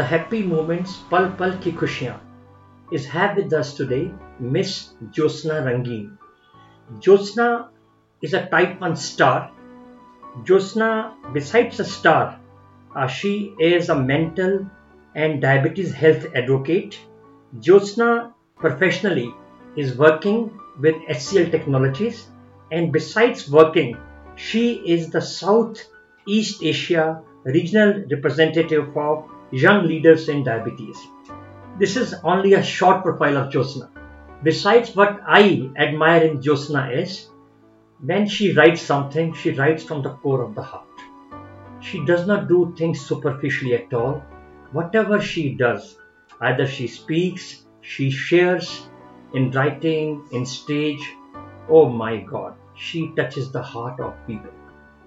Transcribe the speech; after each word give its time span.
the 0.00 0.06
happy 0.10 0.42
moments, 0.50 0.92
pal 1.10 1.26
pal 1.38 1.50
ki 1.62 1.70
khushiyan, 1.78 2.20
is 2.98 3.06
have 3.14 3.36
with 3.38 3.52
us 3.56 3.72
today 3.78 4.04
Miss 4.54 4.70
Jyotsna 5.16 5.56
Rangeen. 5.66 6.06
Jyotsna 7.06 7.48
is 8.22 8.32
a 8.38 8.40
type 8.54 8.80
1 8.80 8.96
star. 8.96 9.50
Jyotsna, 10.50 10.92
besides 11.34 11.80
a 11.84 11.86
star, 11.90 12.22
uh, 12.96 13.06
she 13.18 13.32
is 13.72 13.90
a 13.90 13.98
mental 14.12 14.54
and 15.14 15.42
diabetes 15.42 15.92
health 16.02 16.24
advocate. 16.42 16.98
Jyotsna 17.66 18.32
professionally 18.64 19.28
is 19.76 19.94
working 20.04 20.38
with 20.86 20.94
HCL 21.16 21.50
Technologies 21.56 22.22
and 22.72 22.90
besides 22.90 23.50
working, 23.58 23.98
she 24.36 24.64
is 24.96 25.10
the 25.10 25.20
South 25.20 25.84
East 26.38 26.62
Asia 26.72 27.06
regional 27.44 28.02
representative 28.10 28.96
of 28.96 29.29
young 29.50 29.86
leaders 29.86 30.28
in 30.28 30.44
diabetes. 30.44 30.98
This 31.78 31.96
is 31.96 32.14
only 32.24 32.54
a 32.54 32.62
short 32.62 33.02
profile 33.02 33.36
of 33.36 33.52
Jyotsna. 33.52 33.88
Besides, 34.42 34.94
what 34.96 35.20
I 35.26 35.70
admire 35.76 36.22
in 36.22 36.40
Jyotsna 36.40 36.96
is 36.96 37.28
when 38.00 38.26
she 38.26 38.52
writes 38.54 38.80
something, 38.80 39.34
she 39.34 39.50
writes 39.50 39.84
from 39.84 40.02
the 40.02 40.14
core 40.14 40.42
of 40.42 40.54
the 40.54 40.62
heart. 40.62 40.86
She 41.80 42.04
does 42.04 42.26
not 42.26 42.48
do 42.48 42.74
things 42.76 43.00
superficially 43.00 43.74
at 43.74 43.92
all. 43.92 44.22
Whatever 44.72 45.20
she 45.20 45.54
does, 45.54 45.96
either 46.40 46.66
she 46.66 46.86
speaks, 46.86 47.64
she 47.80 48.10
shares 48.10 48.88
in 49.34 49.50
writing, 49.50 50.24
in 50.32 50.46
stage, 50.46 51.14
oh 51.68 51.88
my 51.88 52.18
God, 52.18 52.54
she 52.74 53.12
touches 53.16 53.50
the 53.50 53.62
heart 53.62 54.00
of 54.00 54.14
people. 54.26 54.50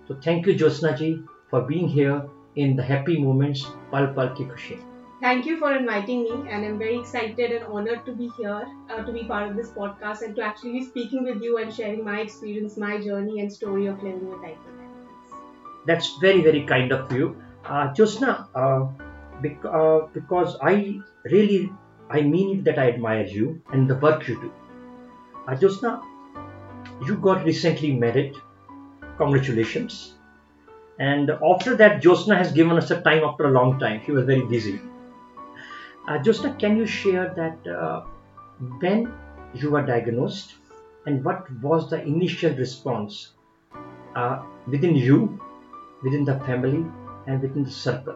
So 0.08 0.16
thank 0.22 0.46
you, 0.46 0.54
Jyotsna 0.56 0.98
ji, 0.98 1.24
for 1.50 1.62
being 1.62 1.88
here 1.88 2.26
in 2.56 2.76
the 2.76 2.84
happy 2.84 3.22
moments, 3.22 3.66
Pal 3.92 4.14
Pal 4.14 4.36
Ki 4.36 4.46
Khushi. 4.46 4.80
Thank 5.22 5.46
you 5.46 5.58
for 5.58 5.74
inviting 5.74 6.24
me, 6.24 6.32
and 6.50 6.66
I'm 6.66 6.78
very 6.78 7.00
excited 7.00 7.52
and 7.52 7.64
honored 7.66 8.06
to 8.06 8.14
be 8.14 8.28
here 8.38 8.68
uh, 8.90 9.04
to 9.04 9.12
be 9.12 9.24
part 9.24 9.50
of 9.50 9.56
this 9.56 9.70
podcast 9.70 10.22
and 10.22 10.36
to 10.36 10.42
actually 10.42 10.74
be 10.74 10.86
speaking 10.86 11.24
with 11.24 11.42
you 11.42 11.58
and 11.58 11.74
sharing 11.74 12.04
my 12.04 12.20
experience, 12.20 12.76
my 12.78 12.98
journey, 13.00 13.40
and 13.40 13.52
story 13.52 13.86
of 13.86 14.04
living 14.04 14.30
with 14.30 14.42
type 14.42 14.58
2 14.66 14.72
diabetes. 14.78 15.32
That's 15.86 16.18
very, 16.18 16.42
very 16.42 16.66
kind 16.66 16.92
of 16.92 17.12
you. 17.12 17.42
Uh, 17.64 17.94
Jyotsna, 17.94 18.48
uh, 18.54 18.88
bec- 19.42 19.64
uh, 19.66 20.08
because 20.14 20.58
I 20.62 21.00
really, 21.24 21.72
I 22.10 22.22
mean 22.22 22.60
it 22.60 22.64
that 22.66 22.78
I 22.78 22.90
admire 22.90 23.26
you 23.26 23.62
and 23.72 23.90
the 23.90 23.96
work 23.96 24.28
you 24.28 24.36
do. 24.42 24.52
Uh, 25.48 25.56
Jyotsna, 25.56 26.02
you 27.08 27.16
got 27.18 27.46
recently 27.46 27.96
married. 27.96 28.36
Congratulations. 29.18 30.16
And 31.04 31.32
after 31.52 31.76
that, 31.78 32.02
Jyotsna 32.02 32.38
has 32.38 32.52
given 32.54 32.78
us 32.78 32.90
a 32.92 33.02
time 33.02 33.24
after 33.30 33.46
a 33.46 33.52
long 33.52 33.78
time. 33.78 34.02
She 34.06 34.12
was 34.12 34.26
very 34.26 34.46
busy. 34.46 34.80
Uh, 36.08 36.18
Jyotsna, 36.20 36.58
can 36.58 36.78
you 36.78 36.86
share 36.86 37.34
that 37.36 37.70
uh, 37.70 38.02
when 38.80 39.14
you 39.54 39.72
were 39.72 39.86
diagnosed 39.86 40.54
and 41.06 41.24
what 41.26 41.52
was 41.62 41.90
the 41.90 42.02
initial 42.02 42.56
response 42.56 43.34
uh, 44.16 44.44
within 44.68 44.96
you, 44.96 45.42
within 46.04 46.24
the 46.24 46.40
family, 46.42 46.86
and 47.28 47.42
within 47.42 47.66
the 47.66 47.72
circle? 47.72 48.16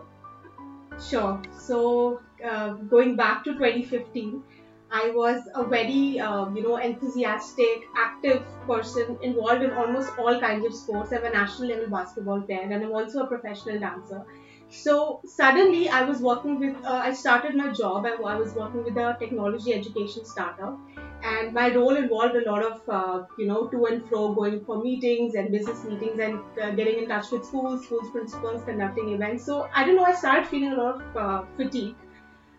Sure. 1.10 1.42
So, 1.58 2.22
uh, 2.44 2.74
going 2.96 3.18
back 3.18 3.44
to 3.44 3.54
2015, 3.54 4.44
I 4.92 5.12
was 5.12 5.48
a 5.54 5.66
very, 5.66 6.20
uh, 6.20 6.50
you 6.54 6.64
know, 6.64 6.78
enthusiastic, 6.78 7.84
active 7.96 8.44
person 8.66 9.18
involved 9.22 9.64
in 9.64 9.72
almost 9.72 10.12
all 10.18 10.40
kinds 10.40 10.66
of 10.66 10.74
sports. 10.74 11.12
I'm 11.12 11.26
a 11.26 11.30
national 11.30 11.70
level 11.70 11.90
basketball 11.90 12.42
player 12.42 12.62
and 12.62 12.74
I'm 12.74 12.92
also 12.94 13.24
a 13.24 13.28
professional 13.28 13.80
dancer. 13.80 14.26
So 14.70 15.22
suddenly 15.26 15.90
I 15.90 16.04
was 16.04 16.22
working 16.22 16.60
with, 16.60 16.76
uh, 16.86 17.02
I 17.04 17.14
started 17.14 17.56
my 17.56 17.72
job. 17.72 18.06
I, 18.06 18.12
I 18.12 18.36
was 18.36 18.54
working 18.54 18.84
with 18.84 18.98
a 18.98 19.16
technology 19.20 19.74
education 19.74 20.26
startup 20.26 20.78
and 21.24 21.54
my 21.54 21.74
role 21.74 21.96
involved 21.96 22.36
a 22.36 22.50
lot 22.50 22.64
of, 22.64 22.82
uh, 22.88 23.26
you 23.38 23.48
know, 23.48 23.68
to 23.68 23.86
and 23.86 24.08
fro 24.08 24.34
going 24.34 24.64
for 24.66 24.82
meetings 24.82 25.36
and 25.36 25.52
business 25.52 25.84
meetings 25.84 26.20
and 26.20 26.40
uh, 26.62 26.72
getting 26.72 27.00
in 27.00 27.08
touch 27.08 27.32
with 27.32 27.46
schools, 27.46 27.86
schools 27.86 28.10
principals, 28.12 28.64
conducting 28.64 29.10
events. 29.10 29.46
So 29.46 29.68
I 29.74 29.86
don't 29.86 29.96
know, 29.96 30.04
I 30.06 30.14
started 30.14 30.48
feeling 30.48 30.74
a 30.74 30.76
lot 30.76 31.02
of 31.02 31.18
uh, 31.18 31.44
fatigue 31.56 31.96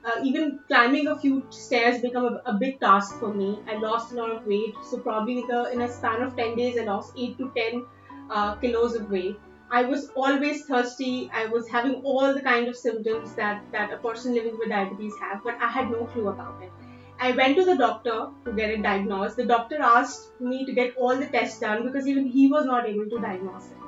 uh, 0.05 0.21
even 0.23 0.61
climbing 0.69 1.09
a 1.09 1.19
few 1.19 1.45
stairs 1.51 2.01
become 2.01 2.25
a, 2.25 2.51
a, 2.51 2.55
big 2.55 2.81
task 2.81 3.19
for 3.19 3.33
me. 3.33 3.59
I 3.69 3.77
lost 3.77 4.13
a 4.13 4.15
lot 4.15 4.31
of 4.31 4.47
weight, 4.47 4.75
so 4.89 4.99
probably 4.99 5.45
the, 5.49 5.71
in 5.73 5.83
a 5.83 5.89
span 5.89 6.23
of 6.23 6.37
10 6.37 6.57
days, 6.57 6.79
I 6.79 6.85
lost 6.85 7.13
8 7.17 7.37
to 7.39 7.53
10 7.57 7.87
uh, 8.31 8.55
kilos 8.57 8.95
of 8.95 9.11
weight. 9.11 9.37
I 9.71 9.83
was 9.83 10.11
always 10.17 10.65
thirsty. 10.65 11.31
I 11.33 11.47
was 11.47 11.69
having 11.69 11.97
all 11.97 12.33
the 12.33 12.41
kind 12.41 12.69
of 12.69 12.77
symptoms 12.77 13.35
that, 13.35 13.63
that 13.73 13.93
a 13.93 13.99
person 13.99 14.35
living 14.35 14.57
with 14.59 14.71
diabetes 14.71 15.13
have, 15.21 15.43
but 15.45 15.57
I 15.61 15.67
had 15.67 15.91
no 15.91 16.07
clue 16.07 16.29
about 16.29 16.63
it. 16.63 16.73
I 17.21 17.33
went 17.33 17.57
to 17.57 17.65
the 17.65 17.77
doctor 17.77 18.29
to 18.45 18.53
get 18.53 18.71
it 18.71 18.83
diagnosed. 18.83 19.37
The 19.37 19.45
doctor 19.45 19.83
asked 19.83 20.41
me 20.41 20.65
to 20.65 20.73
get 20.73 20.97
all 20.97 21.17
the 21.17 21.27
tests 21.27 21.59
done 21.59 21.85
because 21.85 22.07
even 22.07 22.27
he 22.27 22.51
was 22.51 22.65
not 22.65 22.87
able 22.87 23.11
to 23.11 23.19
diagnose 23.21 23.67
it. 23.67 23.88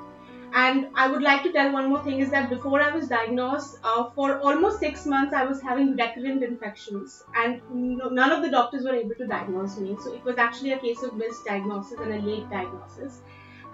And 0.53 0.89
I 0.95 1.07
would 1.09 1.21
like 1.21 1.43
to 1.43 1.51
tell 1.53 1.71
one 1.71 1.89
more 1.89 2.03
thing 2.03 2.19
is 2.19 2.29
that 2.31 2.49
before 2.49 2.81
I 2.81 2.91
was 2.93 3.07
diagnosed, 3.07 3.77
uh, 3.83 4.09
for 4.11 4.39
almost 4.39 4.79
six 4.79 5.05
months, 5.05 5.33
I 5.33 5.45
was 5.45 5.61
having 5.61 5.95
recurrent 5.95 6.43
infections, 6.43 7.23
and 7.33 7.61
none 7.69 8.31
of 8.31 8.41
the 8.41 8.49
doctors 8.51 8.83
were 8.83 8.93
able 8.95 9.15
to 9.15 9.27
diagnose 9.27 9.77
me. 9.77 9.95
So 10.03 10.13
it 10.13 10.23
was 10.25 10.37
actually 10.37 10.73
a 10.73 10.79
case 10.79 11.03
of 11.03 11.11
misdiagnosis 11.11 12.01
and 12.01 12.13
a 12.13 12.19
late 12.19 12.49
diagnosis. 12.49 13.21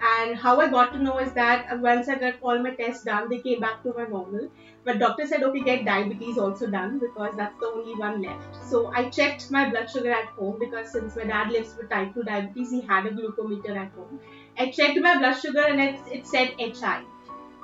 And 0.00 0.36
how 0.38 0.60
I 0.60 0.68
got 0.70 0.92
to 0.92 0.98
know 1.00 1.18
is 1.18 1.32
that 1.32 1.80
once 1.80 2.08
I 2.08 2.14
got 2.14 2.34
all 2.40 2.62
my 2.62 2.70
tests 2.70 3.02
done, 3.02 3.28
they 3.28 3.40
came 3.40 3.58
back 3.58 3.82
to 3.82 3.92
my 3.96 4.04
normal. 4.06 4.48
But 4.84 5.00
doctor 5.00 5.26
said, 5.26 5.42
okay, 5.42 5.60
get 5.64 5.84
diabetes 5.84 6.38
also 6.38 6.68
done 6.68 7.00
because 7.00 7.34
that's 7.36 7.58
the 7.58 7.66
only 7.66 7.96
one 7.96 8.22
left. 8.22 8.54
So 8.54 8.92
I 8.94 9.10
checked 9.10 9.50
my 9.50 9.68
blood 9.68 9.90
sugar 9.90 10.12
at 10.12 10.28
home 10.28 10.58
because 10.60 10.92
since 10.92 11.16
my 11.16 11.24
dad 11.24 11.50
lives 11.50 11.74
with 11.76 11.90
type 11.90 12.14
2 12.14 12.22
diabetes, 12.22 12.70
he 12.70 12.80
had 12.82 13.06
a 13.06 13.10
glucometer 13.10 13.76
at 13.76 13.90
home. 13.92 14.20
I 14.58 14.70
checked 14.70 14.98
my 15.00 15.16
blood 15.18 15.34
sugar 15.34 15.60
and 15.60 15.80
it, 15.80 16.00
it 16.10 16.26
said 16.26 16.54
HI. 16.58 17.02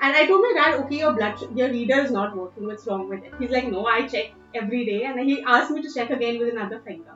And 0.01 0.15
I 0.17 0.27
told 0.27 0.43
my 0.43 0.53
dad, 0.55 0.81
okay, 0.81 0.99
your 0.99 1.13
blood, 1.13 1.39
your 1.57 1.69
reader 1.71 2.01
is 2.01 2.11
not 2.11 2.37
working. 2.37 2.67
What's 2.67 2.87
wrong 2.87 3.09
with 3.09 3.25
it? 3.25 3.33
He's 3.39 3.51
like, 3.51 3.69
no, 3.71 3.87
I 3.87 4.07
check 4.07 4.33
every 4.55 4.85
day. 4.85 5.05
And 5.05 5.19
he 5.19 5.43
asked 5.43 5.71
me 5.71 5.83
to 5.83 5.93
check 5.93 6.11
again 6.11 6.39
with 6.39 6.51
another 6.51 6.81
finger. 6.81 7.15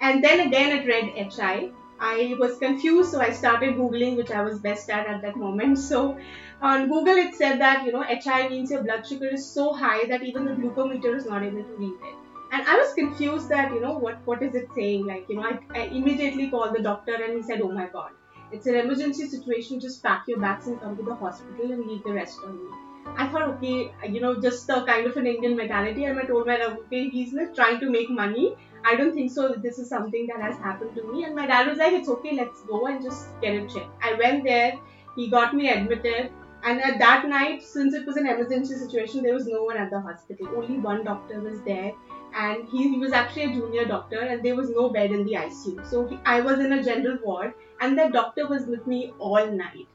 And 0.00 0.22
then 0.22 0.46
again 0.46 0.76
it 0.76 0.86
read 0.86 1.32
HI. 1.32 1.70
I 1.98 2.36
was 2.38 2.58
confused, 2.58 3.10
so 3.10 3.20
I 3.20 3.30
started 3.30 3.76
googling, 3.76 4.16
which 4.16 4.30
I 4.30 4.42
was 4.42 4.58
best 4.58 4.90
at 4.90 5.06
at 5.06 5.22
that 5.22 5.36
moment. 5.36 5.78
So 5.86 6.18
on 6.60 6.88
Google, 6.88 7.16
it 7.16 7.34
said 7.34 7.58
that 7.60 7.86
you 7.86 7.92
know 7.92 8.02
HI 8.02 8.48
means 8.50 8.70
your 8.70 8.82
blood 8.82 9.06
sugar 9.06 9.28
is 9.28 9.46
so 9.46 9.72
high 9.72 10.04
that 10.06 10.22
even 10.22 10.44
the 10.44 10.52
glucometer 10.52 11.16
is 11.16 11.24
not 11.24 11.42
able 11.42 11.62
to 11.62 11.76
read 11.76 11.94
it. 12.10 12.14
And 12.52 12.68
I 12.68 12.76
was 12.76 12.92
confused 12.92 13.48
that 13.48 13.72
you 13.72 13.80
know 13.80 13.96
what 13.98 14.18
what 14.26 14.42
is 14.42 14.54
it 14.54 14.68
saying? 14.74 15.06
Like 15.06 15.30
you 15.30 15.36
know, 15.36 15.44
I, 15.44 15.58
I 15.74 15.84
immediately 16.00 16.50
called 16.50 16.76
the 16.76 16.82
doctor 16.82 17.14
and 17.14 17.34
he 17.34 17.42
said, 17.42 17.62
oh 17.62 17.72
my 17.72 17.86
god, 17.86 18.10
it's 18.52 18.66
an 18.66 18.76
emergency 18.76 19.26
situation. 19.26 19.80
Just 19.80 20.02
pack 20.02 20.24
your 20.28 20.40
bags 20.40 20.66
and 20.66 20.80
come 20.80 20.96
to 20.96 21.02
the 21.02 21.14
hospital 21.14 21.72
and 21.72 21.86
leave 21.86 22.02
the 22.04 22.12
rest 22.12 22.40
on 22.44 22.56
me. 22.56 22.70
I 23.16 23.28
thought, 23.28 23.42
okay, 23.42 23.92
you 24.08 24.20
know, 24.20 24.40
just 24.40 24.68
a 24.68 24.84
kind 24.84 25.06
of 25.06 25.16
an 25.16 25.26
Indian 25.26 25.56
mentality. 25.56 26.04
And 26.04 26.18
I 26.18 26.24
told 26.24 26.46
my 26.46 26.56
dad, 26.56 26.76
okay, 26.78 27.08
he's 27.08 27.32
not 27.32 27.54
trying 27.54 27.80
to 27.80 27.90
make 27.90 28.10
money. 28.10 28.56
I 28.84 28.96
don't 28.96 29.14
think 29.14 29.30
so. 29.30 29.54
This 29.54 29.78
is 29.78 29.88
something 29.88 30.26
that 30.28 30.40
has 30.40 30.58
happened 30.58 30.94
to 30.96 31.12
me. 31.12 31.24
And 31.24 31.34
my 31.34 31.46
dad 31.46 31.68
was 31.68 31.78
like, 31.78 31.92
it's 31.92 32.08
okay, 32.08 32.34
let's 32.34 32.62
go 32.62 32.86
and 32.86 33.02
just 33.02 33.28
get 33.40 33.54
it 33.54 33.70
checked. 33.70 33.90
I 34.02 34.14
went 34.14 34.44
there. 34.44 34.74
He 35.14 35.28
got 35.28 35.54
me 35.54 35.68
admitted. 35.70 36.30
And 36.64 36.82
at 36.82 36.98
that 36.98 37.28
night, 37.28 37.62
since 37.62 37.94
it 37.94 38.06
was 38.06 38.16
an 38.16 38.26
emergency 38.26 38.74
situation, 38.74 39.22
there 39.22 39.34
was 39.34 39.46
no 39.46 39.62
one 39.62 39.76
at 39.76 39.90
the 39.90 40.00
hospital. 40.00 40.48
Only 40.56 40.78
one 40.78 41.04
doctor 41.04 41.40
was 41.40 41.60
there 41.62 41.92
and 42.36 42.68
he, 42.68 42.88
he 42.90 42.98
was 42.98 43.12
actually 43.12 43.44
a 43.44 43.48
junior 43.48 43.86
doctor 43.86 44.20
and 44.20 44.44
there 44.44 44.54
was 44.54 44.70
no 44.70 44.90
bed 44.90 45.10
in 45.10 45.24
the 45.24 45.32
ICU. 45.32 45.88
So 45.88 46.06
he, 46.06 46.18
I 46.26 46.40
was 46.42 46.58
in 46.58 46.72
a 46.72 46.82
general 46.82 47.18
ward 47.24 47.54
and 47.80 47.98
the 47.98 48.08
doctor 48.12 48.46
was 48.46 48.66
with 48.66 48.86
me 48.86 49.12
all 49.18 49.46
night. 49.50 49.88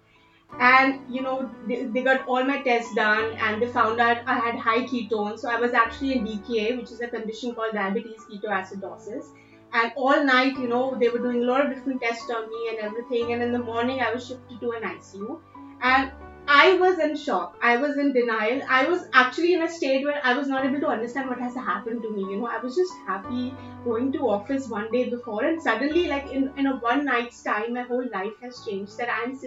And 0.59 0.99
you 1.09 1.21
know, 1.21 1.49
they, 1.67 1.83
they, 1.85 2.01
got 2.01 2.27
all 2.27 2.43
my 2.43 2.61
tests 2.61 2.93
done 2.95 3.33
and 3.35 3.61
they 3.61 3.67
found 3.67 4.01
out 4.01 4.17
I 4.25 4.33
had 4.33 4.55
high 4.55 4.85
ketones. 4.85 5.39
So 5.39 5.49
I 5.49 5.59
was 5.59 5.73
actually 5.73 6.13
in 6.13 6.25
DKA, 6.25 6.77
which 6.77 6.91
is 6.91 6.99
a 6.99 7.07
condition 7.07 7.53
called 7.53 7.73
diabetes 7.73 8.25
ketoacidosis. 8.29 9.27
And 9.73 9.93
all 9.95 10.23
night, 10.25 10.57
you 10.57 10.67
know, 10.67 10.97
they 10.99 11.09
were 11.09 11.19
doing 11.19 11.43
a 11.43 11.45
lot 11.45 11.65
of 11.65 11.73
different 11.73 12.01
tests 12.01 12.29
on 12.29 12.49
me 12.49 12.69
and 12.71 12.79
everything. 12.79 13.31
And 13.31 13.41
in 13.41 13.53
the 13.53 13.59
morning, 13.59 14.01
I 14.01 14.11
was 14.11 14.27
shifted 14.27 14.59
to 14.59 14.71
an 14.71 14.83
ICU. 14.83 15.39
And 15.81 16.11
I 16.53 16.73
was 16.79 16.99
in 16.99 17.15
shock. 17.15 17.55
I 17.61 17.77
was 17.77 17.97
in 17.97 18.11
denial. 18.11 18.61
I 18.69 18.85
was 18.85 19.05
actually 19.13 19.53
in 19.53 19.61
a 19.61 19.69
state 19.69 20.03
where 20.03 20.19
I 20.23 20.33
was 20.37 20.47
not 20.49 20.65
able 20.65 20.81
to 20.81 20.87
understand 20.87 21.29
what 21.29 21.39
has 21.39 21.55
happened 21.55 22.01
to 22.03 22.09
me. 22.11 22.25
You 22.29 22.35
know, 22.39 22.47
I 22.47 22.57
was 22.57 22.75
just 22.75 22.93
happy 23.07 23.55
going 23.85 24.11
to 24.13 24.27
office 24.27 24.67
one 24.67 24.91
day 24.91 25.03
before, 25.09 25.43
and 25.45 25.61
suddenly, 25.61 26.07
like 26.07 26.27
in, 26.27 26.51
in 26.57 26.67
a 26.67 26.75
one 26.87 27.05
night's 27.05 27.41
time, 27.41 27.73
my 27.73 27.83
whole 27.83 28.05
life 28.13 28.33
has 28.41 28.59
changed. 28.65 28.97
That 28.97 29.09
I'm 29.17 29.37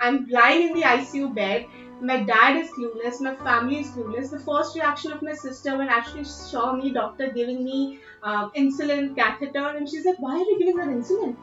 I'm 0.00 0.26
lying 0.30 0.62
in 0.68 0.72
the 0.72 0.84
ICU 0.84 1.28
bed. 1.28 1.66
My 2.00 2.18
dad 2.22 2.56
is 2.56 2.70
clueless. 2.70 3.20
My 3.20 3.34
family 3.34 3.78
is 3.80 3.90
clueless. 3.90 4.30
The 4.30 4.38
first 4.50 4.74
reaction 4.74 5.12
of 5.12 5.22
my 5.22 5.34
sister 5.34 5.76
when 5.76 5.88
actually 5.88 6.24
saw 6.24 6.72
me, 6.72 6.92
doctor 6.92 7.30
giving 7.40 7.62
me 7.62 7.98
uh, 8.22 8.48
insulin 8.64 9.14
catheter, 9.14 9.68
and 9.76 9.88
she's 9.88 10.06
like, 10.06 10.18
"Why 10.28 10.36
are 10.40 10.48
you 10.52 10.58
giving 10.58 10.78
her 10.78 10.86
insulin?" 10.98 11.36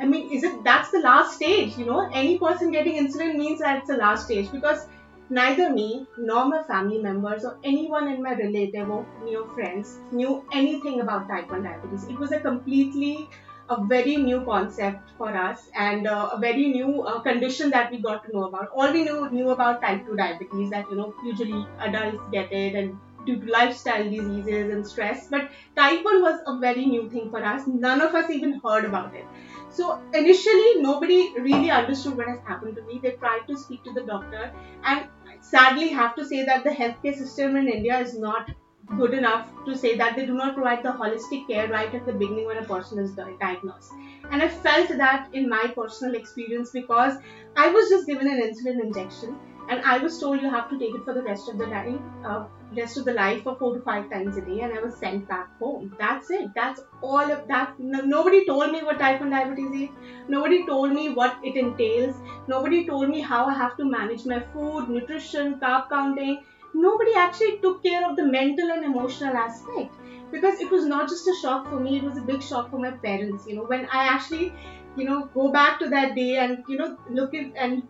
I 0.00 0.06
mean, 0.06 0.30
is 0.30 0.44
it 0.44 0.62
that's 0.64 0.90
the 0.90 1.00
last 1.00 1.34
stage? 1.36 1.76
You 1.76 1.86
know, 1.86 2.08
any 2.12 2.38
person 2.38 2.70
getting 2.70 2.94
insulin 3.04 3.36
means 3.36 3.60
that 3.60 3.78
it's 3.78 3.88
the 3.88 3.96
last 3.96 4.24
stage 4.26 4.50
because 4.52 4.86
neither 5.30 5.70
me 5.72 6.06
nor 6.16 6.46
my 6.46 6.62
family 6.62 6.98
members 7.02 7.44
or 7.44 7.58
anyone 7.64 8.08
in 8.08 8.22
my 8.22 8.34
relative 8.34 8.88
or 8.90 9.06
near 9.22 9.44
friends 9.54 9.98
knew 10.10 10.44
anything 10.52 11.00
about 11.00 11.28
type 11.28 11.50
1 11.50 11.62
diabetes. 11.64 12.04
It 12.08 12.18
was 12.18 12.32
a 12.32 12.40
completely 12.40 13.28
a 13.70 13.84
very 13.84 14.16
new 14.16 14.44
concept 14.44 15.10
for 15.18 15.28
us 15.36 15.68
and 15.74 16.06
uh, 16.06 16.30
a 16.32 16.38
very 16.38 16.68
new 16.68 17.02
uh, 17.02 17.20
condition 17.20 17.70
that 17.70 17.90
we 17.90 18.00
got 18.00 18.24
to 18.24 18.32
know 18.32 18.44
about. 18.44 18.68
All 18.74 18.90
we 18.92 19.02
knew 19.04 19.28
knew 19.30 19.50
about 19.50 19.82
type 19.82 20.06
2 20.06 20.16
diabetes 20.16 20.70
that 20.70 20.86
you 20.90 20.96
know 20.96 21.12
usually 21.22 21.66
adults 21.78 22.24
get 22.32 22.50
it 22.52 22.74
and 22.74 22.98
due 23.26 23.38
to 23.40 23.50
lifestyle 23.52 24.04
diseases 24.04 24.70
and 24.72 24.86
stress. 24.86 25.26
But 25.28 25.50
type 25.76 26.02
1 26.04 26.22
was 26.22 26.40
a 26.46 26.58
very 26.58 26.86
new 26.86 27.10
thing 27.10 27.28
for 27.30 27.44
us. 27.44 27.66
None 27.66 28.00
of 28.00 28.14
us 28.14 28.30
even 28.30 28.60
heard 28.64 28.86
about 28.86 29.14
it. 29.14 29.28
So 29.70 29.98
initially, 30.14 30.74
nobody 30.76 31.32
really 31.38 31.70
understood 31.70 32.16
what 32.16 32.28
has 32.28 32.40
happened 32.46 32.76
to 32.76 32.82
me. 32.82 33.00
They 33.02 33.12
tried 33.12 33.46
to 33.48 33.56
speak 33.56 33.84
to 33.84 33.92
the 33.92 34.02
doctor, 34.02 34.52
and 34.82 35.08
sadly, 35.40 35.88
have 35.88 36.14
to 36.16 36.24
say 36.24 36.44
that 36.44 36.64
the 36.64 36.70
healthcare 36.70 37.14
system 37.14 37.56
in 37.56 37.68
India 37.68 37.98
is 37.98 38.18
not 38.18 38.50
good 38.96 39.12
enough 39.12 39.46
to 39.66 39.74
say 39.76 39.96
that 39.96 40.16
they 40.16 40.24
do 40.24 40.34
not 40.34 40.54
provide 40.54 40.82
the 40.82 40.92
holistic 40.92 41.46
care 41.46 41.68
right 41.68 41.92
at 41.94 42.06
the 42.06 42.12
beginning 42.12 42.46
when 42.46 42.56
a 42.58 42.64
person 42.64 42.98
is 42.98 43.14
diagnosed. 43.40 43.96
And 44.30 44.42
I 44.42 44.48
felt 44.48 44.88
that 44.88 45.28
in 45.32 45.48
my 45.48 45.72
personal 45.76 46.14
experience 46.14 46.70
because 46.70 47.16
I 47.56 47.68
was 47.68 47.88
just 47.90 48.06
given 48.06 48.26
an 48.28 48.40
insulin 48.40 48.82
injection 48.82 49.38
and 49.68 49.82
I 49.84 49.98
was 49.98 50.18
told 50.18 50.40
you 50.42 50.50
have 50.50 50.68
to 50.70 50.78
take 50.78 50.94
it 50.94 51.04
for 51.04 51.14
the 51.14 51.22
rest 51.22 51.48
of 51.48 51.58
the 51.58 51.66
life, 51.66 52.00
uh, 52.24 52.44
rest 52.76 52.96
of 52.98 53.04
the 53.04 53.12
life 53.12 53.42
for 53.42 53.56
four 53.58 53.74
to 53.74 53.82
five 53.82 54.08
times 54.10 54.36
a 54.36 54.42
day, 54.42 54.60
and 54.60 54.72
I 54.72 54.80
was 54.80 54.98
sent 54.98 55.28
back 55.28 55.48
home. 55.60 55.94
That's 55.98 56.30
it. 56.30 56.50
That's 56.54 56.80
all 57.02 57.30
of 57.36 57.46
that. 57.48 57.74
No, 57.78 58.00
nobody 58.00 58.44
told 58.46 58.72
me 58.72 58.82
what 58.82 58.98
type 58.98 59.20
1 59.20 59.30
diabetes 59.30 59.72
is. 59.82 59.90
Nobody 60.28 60.64
told 60.66 60.92
me 60.92 61.08
what 61.10 61.36
it 61.42 61.56
entails. 61.56 62.16
Nobody 62.46 62.86
told 62.86 63.08
me 63.10 63.20
how 63.20 63.46
I 63.46 63.54
have 63.54 63.76
to 63.76 63.84
manage 63.84 64.24
my 64.26 64.40
food, 64.52 64.88
nutrition, 64.88 65.58
carb 65.60 65.88
counting. 65.90 66.42
Nobody 66.74 67.12
actually 67.16 67.58
took 67.62 67.82
care 67.82 68.08
of 68.08 68.16
the 68.16 68.24
mental 68.24 68.70
and 68.70 68.84
emotional 68.84 69.36
aspect 69.36 69.96
because 70.30 70.60
it 70.60 70.70
was 70.70 70.84
not 70.86 71.08
just 71.08 71.26
a 71.28 71.34
shock 71.42 71.68
for 71.68 71.78
me; 71.80 71.96
it 71.98 72.04
was 72.04 72.16
a 72.16 72.22
big 72.22 72.42
shock 72.42 72.70
for 72.70 72.78
my 72.78 72.92
parents. 72.92 73.46
You 73.46 73.56
know, 73.56 73.64
when 73.66 73.86
I 73.92 74.04
actually, 74.14 74.54
you 74.94 75.04
know, 75.04 75.26
go 75.34 75.50
back 75.52 75.78
to 75.80 75.88
that 75.90 76.14
day 76.14 76.36
and 76.36 76.64
you 76.66 76.76
know 76.76 76.96
look 77.06 77.34
at 77.34 77.52
and 77.56 77.82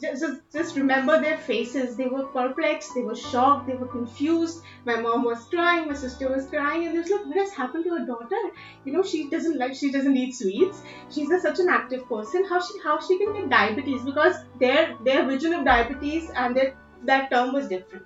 just, 0.00 0.24
just 0.52 0.76
remember 0.76 1.20
their 1.20 1.36
faces. 1.38 1.96
They 1.96 2.06
were 2.06 2.26
perplexed, 2.26 2.94
they 2.94 3.02
were 3.02 3.14
shocked, 3.14 3.66
they 3.66 3.74
were 3.76 3.86
confused. 3.86 4.62
My 4.84 4.96
mom 5.00 5.24
was 5.24 5.44
crying, 5.46 5.86
my 5.88 5.94
sister 5.94 6.28
was 6.28 6.46
crying, 6.46 6.84
and 6.84 6.94
they 6.94 6.98
was 6.98 7.10
like, 7.10 7.24
"What 7.26 7.36
has 7.36 7.52
happened 7.52 7.84
to 7.84 7.90
her 7.98 8.04
daughter? 8.04 8.42
You 8.84 8.92
know, 8.92 9.02
she 9.02 9.28
doesn't 9.30 9.58
like, 9.58 9.74
she 9.74 9.90
doesn't 9.90 10.16
eat 10.16 10.34
sweets. 10.34 10.82
She's 11.10 11.30
a, 11.30 11.38
such 11.40 11.58
an 11.60 11.68
active 11.68 12.08
person. 12.08 12.44
How 12.44 12.60
she 12.60 12.78
how 12.82 12.98
she 13.00 13.18
can 13.18 13.32
get 13.32 13.48
diabetes? 13.50 14.02
Because 14.04 14.36
their 14.60 14.96
their 15.00 15.24
vision 15.26 15.52
of 15.54 15.64
diabetes 15.64 16.30
and 16.34 16.56
their 16.56 16.74
that 17.02 17.30
term 17.30 17.52
was 17.52 17.68
different. 17.68 18.04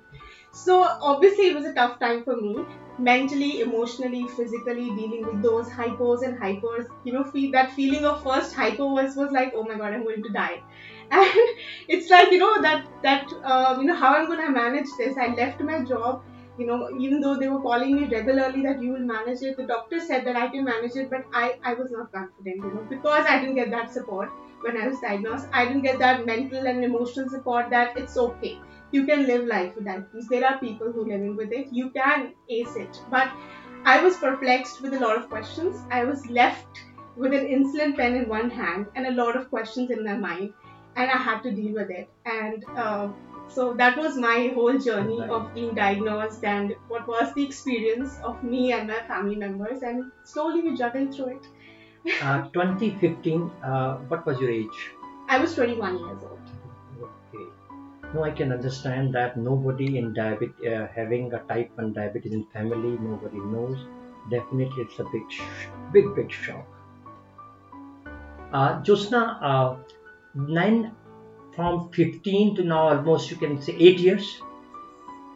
So 0.50 0.82
obviously 0.82 1.46
it 1.48 1.54
was 1.54 1.64
a 1.64 1.72
tough 1.72 1.98
time 2.00 2.22
for 2.24 2.36
me 2.36 2.64
mentally, 2.98 3.60
emotionally, 3.60 4.26
physically 4.26 4.90
dealing 4.90 5.24
with 5.24 5.40
those 5.42 5.68
hypos 5.68 6.22
and 6.22 6.36
hypers. 6.38 6.86
You 7.04 7.12
know, 7.12 7.24
feel 7.24 7.52
that 7.52 7.70
feeling 7.70 8.04
of 8.04 8.22
first 8.22 8.52
hypo 8.54 8.92
was 8.92 9.14
was 9.16 9.30
like, 9.30 9.52
oh 9.54 9.62
my 9.64 9.76
god, 9.76 9.92
I'm 9.94 10.02
going 10.02 10.22
to 10.24 10.30
die 10.30 10.62
and 11.10 11.32
it's 11.88 12.10
like 12.10 12.30
you 12.32 12.38
know 12.38 12.60
that 12.62 12.86
that 13.02 13.26
uh, 13.44 13.76
you 13.80 13.86
know 13.86 13.94
how 13.94 14.14
i'm 14.14 14.26
going 14.26 14.44
to 14.44 14.50
manage 14.50 14.88
this. 14.98 15.16
I 15.16 15.28
left 15.34 15.60
my 15.60 15.84
job 15.84 16.22
you 16.58 16.66
know 16.66 16.90
even 16.98 17.20
though 17.20 17.36
they 17.36 17.48
were 17.48 17.60
calling 17.60 17.94
me 17.96 18.06
regularly 18.06 18.62
that 18.62 18.82
you 18.82 18.92
will 18.92 19.06
manage 19.14 19.42
it. 19.42 19.56
The 19.56 19.66
doctor 19.66 20.00
said 20.00 20.24
that 20.26 20.36
i 20.36 20.48
can 20.48 20.64
manage 20.64 20.96
it 20.96 21.10
but 21.10 21.24
i 21.32 21.56
i 21.64 21.74
was 21.74 21.90
not 21.90 22.12
confident 22.12 22.64
you 22.64 22.72
know 22.74 22.86
because 22.90 23.24
i 23.28 23.38
didn't 23.38 23.54
get 23.54 23.70
that 23.70 23.92
support 23.92 24.30
when 24.62 24.76
i 24.76 24.88
was 24.88 24.98
diagnosed. 25.00 25.46
I 25.52 25.66
didn't 25.66 25.82
get 25.82 25.98
that 26.00 26.26
mental 26.26 26.66
and 26.66 26.84
emotional 26.84 27.28
support 27.28 27.70
that 27.70 27.96
it's 27.96 28.16
okay. 28.16 28.58
You 28.90 29.06
can 29.06 29.26
live 29.26 29.46
life 29.46 29.74
with 29.76 29.84
diabetes 29.84 30.28
there 30.28 30.44
are 30.46 30.58
people 30.58 30.92
who 30.92 31.08
living 31.08 31.36
with 31.36 31.52
it. 31.52 31.68
You 31.70 31.90
can 31.90 32.34
ace 32.48 32.76
it. 32.76 33.00
But 33.10 33.30
i 33.84 34.02
was 34.02 34.16
perplexed 34.16 34.82
with 34.82 34.94
a 34.94 35.00
lot 35.00 35.16
of 35.16 35.28
questions. 35.28 35.80
I 35.90 36.04
was 36.04 36.26
left 36.26 36.80
with 37.16 37.32
an 37.34 37.46
insulin 37.46 37.96
pen 37.96 38.16
in 38.16 38.28
one 38.28 38.50
hand 38.50 38.86
and 38.94 39.06
a 39.06 39.10
lot 39.10 39.36
of 39.36 39.50
questions 39.50 39.90
in 39.90 40.04
my 40.04 40.16
mind 40.16 40.52
and 40.98 41.10
I 41.10 41.16
had 41.16 41.42
to 41.44 41.50
deal 41.52 41.74
with 41.74 41.90
it. 41.90 42.08
And 42.26 42.64
uh, 42.76 43.08
so 43.48 43.72
that 43.74 43.96
was 43.96 44.16
my 44.16 44.50
whole 44.54 44.78
journey 44.78 45.20
of 45.22 45.54
being 45.54 45.74
diagnosed 45.74 46.44
and 46.44 46.74
what 46.88 47.06
was 47.08 47.32
the 47.34 47.44
experience 47.44 48.18
of 48.22 48.42
me 48.42 48.72
and 48.72 48.88
my 48.88 49.00
family 49.06 49.36
members. 49.36 49.82
And 49.82 50.10
slowly 50.24 50.60
we 50.62 50.76
juggled 50.76 51.14
through 51.14 51.38
it. 51.38 51.46
uh, 52.22 52.42
2015, 52.52 53.50
uh, 53.62 53.96
what 54.12 54.26
was 54.26 54.40
your 54.40 54.50
age? 54.50 54.90
I 55.28 55.38
was 55.38 55.54
21 55.54 55.98
years 55.98 56.22
old. 56.22 56.40
Okay. 57.02 57.44
No, 58.14 58.24
I 58.24 58.30
can 58.30 58.52
understand 58.52 59.14
that 59.14 59.36
nobody 59.36 59.98
in 59.98 60.12
diabetes, 60.14 60.66
uh, 60.66 60.88
having 60.94 61.32
a 61.32 61.38
type 61.52 61.70
1 61.76 61.92
diabetes 61.92 62.32
in 62.32 62.44
family, 62.52 62.98
nobody 63.00 63.38
knows. 63.38 63.78
Definitely, 64.30 64.82
it's 64.82 64.98
a 64.98 65.04
big, 65.04 65.22
big, 65.92 66.14
big 66.14 66.30
shock. 66.32 66.66
Uh, 68.52 68.80
Jyotsna, 68.80 69.78
uh, 70.38 70.42
nine 70.48 70.92
from 71.54 71.90
15 71.92 72.56
to 72.56 72.64
now 72.64 72.88
almost 72.88 73.30
you 73.30 73.36
can 73.36 73.60
say 73.60 73.74
eight 73.78 73.98
years. 73.98 74.40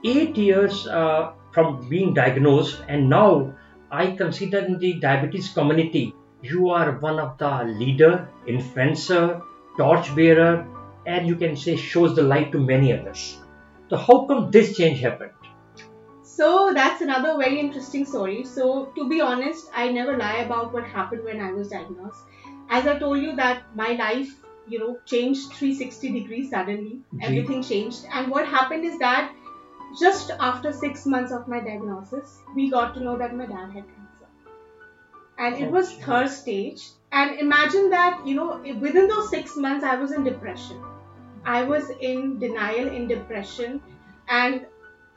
Eight 0.05 0.37
years 0.37 0.87
uh, 0.87 1.33
from 1.53 1.89
being 1.89 2.15
diagnosed 2.15 2.83
and 2.89 3.09
now 3.09 3.55
i 3.91 4.11
consider 4.11 4.59
in 4.59 4.79
the 4.79 4.95
diabetes 4.95 5.51
community 5.51 6.15
you 6.41 6.71
are 6.71 6.93
one 6.99 7.19
of 7.21 7.37
the 7.39 7.65
leader 7.81 8.29
influencer 8.49 9.43
torchbearer 9.77 10.67
and 11.07 11.27
you 11.27 11.37
can 11.37 11.57
say 11.57 11.77
shows 11.77 12.17
the 12.17 12.23
light 12.23 12.53
to 12.53 12.59
many 12.59 12.93
others. 12.93 13.39
So 13.91 13.97
how 13.97 14.27
come 14.27 14.51
this 14.51 14.77
change 14.77 15.01
happened? 15.01 15.33
So 16.23 16.73
that's 16.73 17.03
another 17.03 17.37
very 17.37 17.61
interesting 17.61 18.05
story. 18.05 18.45
So 18.45 18.87
to 18.97 19.09
be 19.09 19.21
honest 19.21 19.71
i 19.75 19.91
never 19.91 20.17
lie 20.17 20.39
about 20.47 20.73
what 20.73 20.85
happened 20.85 21.25
when 21.25 21.41
i 21.41 21.53
was 21.53 21.69
diagnosed. 21.69 22.23
As 22.71 22.87
i 22.87 22.99
told 22.99 23.21
you 23.21 23.37
that 23.37 23.63
my 23.77 23.93
life 23.93 24.35
you 24.69 24.79
know 24.79 24.99
changed 25.07 25.53
360 25.53 26.13
degrees 26.13 26.51
suddenly. 26.51 27.01
Everything 27.21 27.63
changed. 27.63 28.07
And 28.13 28.31
what 28.31 28.47
happened 28.47 28.85
is 28.85 28.99
that 28.99 29.33
just 29.99 30.31
after 30.41 30.73
six 30.73 31.05
months 31.05 31.33
of 31.33 31.49
my 31.49 31.61
diagnosis 31.61 32.39
we 32.55 32.71
got 32.71 32.95
to 32.95 33.01
know 33.01 33.17
that 33.19 33.37
my 33.37 33.47
dad 33.47 33.71
had 33.73 33.85
cancer. 33.85 34.29
And 35.39 35.57
it 35.57 35.71
was 35.71 35.93
third 35.95 36.31
stage. 36.31 36.89
And 37.11 37.39
imagine 37.39 37.91
that 37.91 38.27
you 38.27 38.35
know 38.35 38.61
within 38.81 39.09
those 39.09 39.31
six 39.31 39.57
months 39.57 39.85
i 39.85 39.97
was 39.97 40.13
in 40.13 40.25
depression. 40.25 40.83
I 41.45 41.65
was 41.65 41.91
in 42.01 42.39
denial 42.39 42.89
in 42.89 43.09
depression. 43.09 43.81
And 44.29 44.67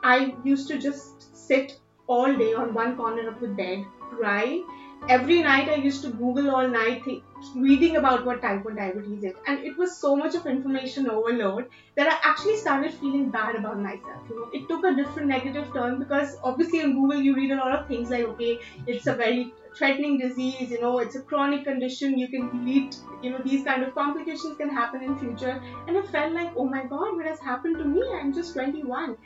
i 0.03 0.35
used 0.43 0.67
to 0.69 0.77
just 0.77 1.35
sit 1.47 1.79
all 2.07 2.35
day 2.35 2.53
on 2.53 2.73
one 2.73 2.95
corner 2.97 3.27
of 3.29 3.39
the 3.39 3.47
bed 3.47 3.85
cry 4.09 4.61
every 5.07 5.41
night 5.41 5.69
I 5.69 5.75
used 5.75 6.01
to 6.03 6.09
Google 6.11 6.49
all 6.55 6.67
night 6.67 7.03
th- 7.05 7.23
reading 7.55 7.95
about 7.97 8.25
what 8.25 8.41
type 8.41 8.65
1 8.65 8.75
diabetes 8.75 9.23
is. 9.23 9.35
And 9.45 9.59
it 9.63 9.77
was 9.77 9.99
so 9.99 10.15
much 10.15 10.35
of 10.35 10.45
information 10.45 11.09
overload 11.09 11.69
that 11.95 12.07
I 12.11 12.17
actually 12.29 12.57
started 12.57 12.93
feeling 12.93 13.29
bad 13.31 13.55
about 13.55 13.79
myself. 13.79 14.23
You 14.29 14.35
know, 14.37 14.49
it 14.51 14.67
took 14.67 14.83
a 14.85 14.95
different 14.95 15.27
negative 15.29 15.71
turn 15.73 15.99
because 15.99 16.35
obviously 16.43 16.81
on 16.81 16.93
Google 16.93 17.19
you 17.21 17.35
read 17.35 17.51
a 17.51 17.57
lot 17.57 17.71
of 17.73 17.87
things 17.87 18.09
like, 18.09 18.25
okay, 18.25 18.59
it's 18.85 19.07
a 19.07 19.13
very 19.15 19.53
threatening 19.77 20.17
disease, 20.17 20.71
you 20.71 20.79
know, 20.79 20.99
it's 20.99 21.15
a 21.15 21.21
chronic 21.21 21.63
condition, 21.65 22.17
you 22.17 22.29
can 22.29 22.49
lead, 22.65 22.95
you 23.21 23.29
know, 23.29 23.39
these 23.43 23.63
kind 23.63 23.83
of 23.83 23.93
complications 23.93 24.55
can 24.57 24.69
happen 24.69 25.03
in 25.03 25.17
future. 25.17 25.61
And 25.87 25.97
I 25.97 26.01
felt 26.03 26.33
like, 26.33 26.51
oh 26.55 26.67
my 26.67 26.85
god, 26.85 27.15
what 27.15 27.25
has 27.25 27.39
happened 27.39 27.77
to 27.79 27.85
me? 27.85 28.01
I'm 28.15 28.33
just 28.33 28.53
21. 28.53 29.17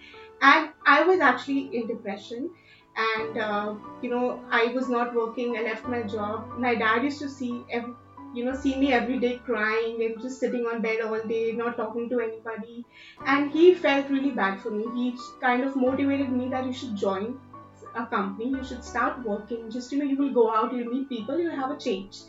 And 0.42 0.72
I 0.86 1.04
was 1.04 1.20
actually 1.20 1.70
in 1.74 1.88
depression 1.88 2.50
and 2.98 3.38
uh, 3.38 3.76
you 4.02 4.10
know 4.10 4.44
i 4.52 4.66
was 4.68 4.90
not 4.90 5.14
working. 5.16 5.58
I 5.58 5.64
left 5.64 5.88
my 5.88 6.04
job. 6.04 6.58
My 6.58 6.76
dad 6.76 7.04
used 7.04 7.20
to 7.20 7.30
see 7.30 7.64
every, 7.72 7.94
you 8.34 8.46
know 8.46 8.54
see 8.54 8.76
me 8.78 8.94
every 8.94 9.20
day 9.20 9.40
crying 9.46 10.02
and 10.04 10.22
just 10.22 10.40
sitting 10.40 10.66
on 10.66 10.82
bed 10.82 11.02
all 11.02 11.22
day 11.28 11.52
not 11.52 11.78
talking 11.78 12.10
to 12.10 12.20
anybody. 12.20 12.86
And 13.26 13.52
he 13.52 13.74
felt 13.74 14.10
really 14.10 14.32
bad 14.32 14.60
for 14.60 14.72
me. 14.72 14.86
He 14.96 15.18
kind 15.42 15.64
of 15.64 15.76
motivated 15.76 16.32
me 16.32 16.50
that 16.50 16.66
you 16.66 16.74
should 16.74 16.96
join 16.96 17.40
a 17.96 18.06
company. 18.06 18.50
You 18.50 18.64
should 18.64 18.84
start 18.84 19.24
working. 19.24 19.70
Just 19.72 19.92
you 19.92 20.00
know 20.00 20.06
you 20.06 20.18
will 20.18 20.34
go 20.34 20.52
out. 20.52 20.74
You'll 20.74 20.94
meet 20.94 21.10
people. 21.10 21.40
You'll 21.40 21.56
have 21.64 21.72
a 21.72 21.78
change. 21.78 22.22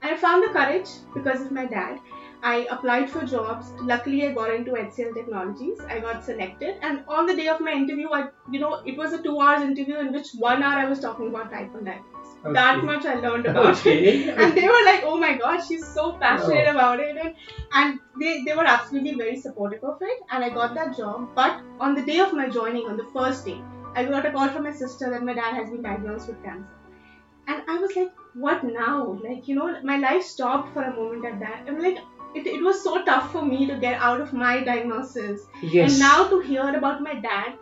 And 0.00 0.10
i 0.10 0.16
found 0.16 0.42
the 0.42 0.52
courage 0.52 0.88
because 1.14 1.40
of 1.40 1.52
my 1.52 1.64
dad 1.64 2.00
I 2.42 2.66
applied 2.70 3.08
for 3.08 3.24
jobs. 3.24 3.72
Luckily, 3.80 4.26
I 4.26 4.32
got 4.32 4.52
into 4.52 4.72
HCL 4.72 5.14
Technologies. 5.14 5.78
I 5.88 6.00
got 6.00 6.24
selected, 6.24 6.76
and 6.82 7.04
on 7.06 7.26
the 7.26 7.36
day 7.36 7.46
of 7.48 7.60
my 7.60 7.72
interview, 7.72 8.08
I, 8.10 8.28
you 8.50 8.58
know, 8.58 8.82
it 8.84 8.96
was 8.96 9.12
a 9.12 9.22
two 9.22 9.40
hours 9.40 9.62
interview 9.62 9.98
in 9.98 10.12
which 10.12 10.32
one 10.32 10.62
hour 10.62 10.80
I 10.80 10.86
was 10.86 10.98
talking 10.98 11.28
about 11.28 11.52
type 11.52 11.72
1 11.72 11.84
diabetes. 11.84 12.08
Okay. 12.44 12.52
That 12.54 12.82
much 12.82 13.04
I 13.04 13.14
learned 13.14 13.46
about 13.46 13.76
okay. 13.76 13.98
it, 14.08 14.38
and 14.38 14.56
they 14.56 14.66
were 14.66 14.84
like, 14.84 15.04
"Oh 15.04 15.16
my 15.16 15.36
God, 15.38 15.60
she's 15.68 15.86
so 15.86 16.12
passionate 16.24 16.66
oh. 16.66 16.74
about 16.74 16.98
it," 16.98 17.16
and 17.16 17.34
and 17.80 18.00
they 18.18 18.42
they 18.42 18.56
were 18.56 18.66
absolutely 18.66 19.14
very 19.14 19.36
supportive 19.36 19.84
of 19.84 20.02
it, 20.02 20.18
and 20.32 20.44
I 20.44 20.50
got 20.60 20.74
that 20.74 20.96
job. 20.96 21.28
But 21.36 21.60
on 21.78 21.94
the 21.94 22.02
day 22.12 22.18
of 22.18 22.32
my 22.32 22.48
joining, 22.48 22.88
on 22.94 22.96
the 22.96 23.08
first 23.14 23.46
day, 23.46 23.60
I 23.94 24.04
got 24.04 24.26
a 24.26 24.32
call 24.32 24.48
from 24.48 24.64
my 24.64 24.72
sister 24.72 25.10
that 25.10 25.22
my 25.22 25.34
dad 25.34 25.54
has 25.54 25.70
been 25.70 25.82
diagnosed 25.82 26.26
with 26.28 26.42
cancer. 26.42 26.82
And 27.46 27.62
I 27.68 27.78
was 27.78 27.94
like, 27.96 28.12
what 28.34 28.62
now? 28.64 29.18
Like, 29.22 29.48
you 29.48 29.54
know, 29.56 29.80
my 29.82 29.96
life 29.98 30.22
stopped 30.22 30.72
for 30.72 30.82
a 30.82 30.94
moment 30.94 31.24
at 31.24 31.40
that. 31.40 31.64
I'm 31.66 31.80
like, 31.80 31.98
it, 32.34 32.46
it 32.46 32.62
was 32.62 32.82
so 32.82 33.04
tough 33.04 33.32
for 33.32 33.44
me 33.44 33.66
to 33.66 33.76
get 33.78 34.00
out 34.00 34.20
of 34.20 34.32
my 34.32 34.62
diagnosis. 34.62 35.42
Yes. 35.62 35.92
And 35.92 36.00
now 36.00 36.28
to 36.28 36.40
hear 36.40 36.68
about 36.76 37.02
my 37.02 37.14
dad, 37.14 37.54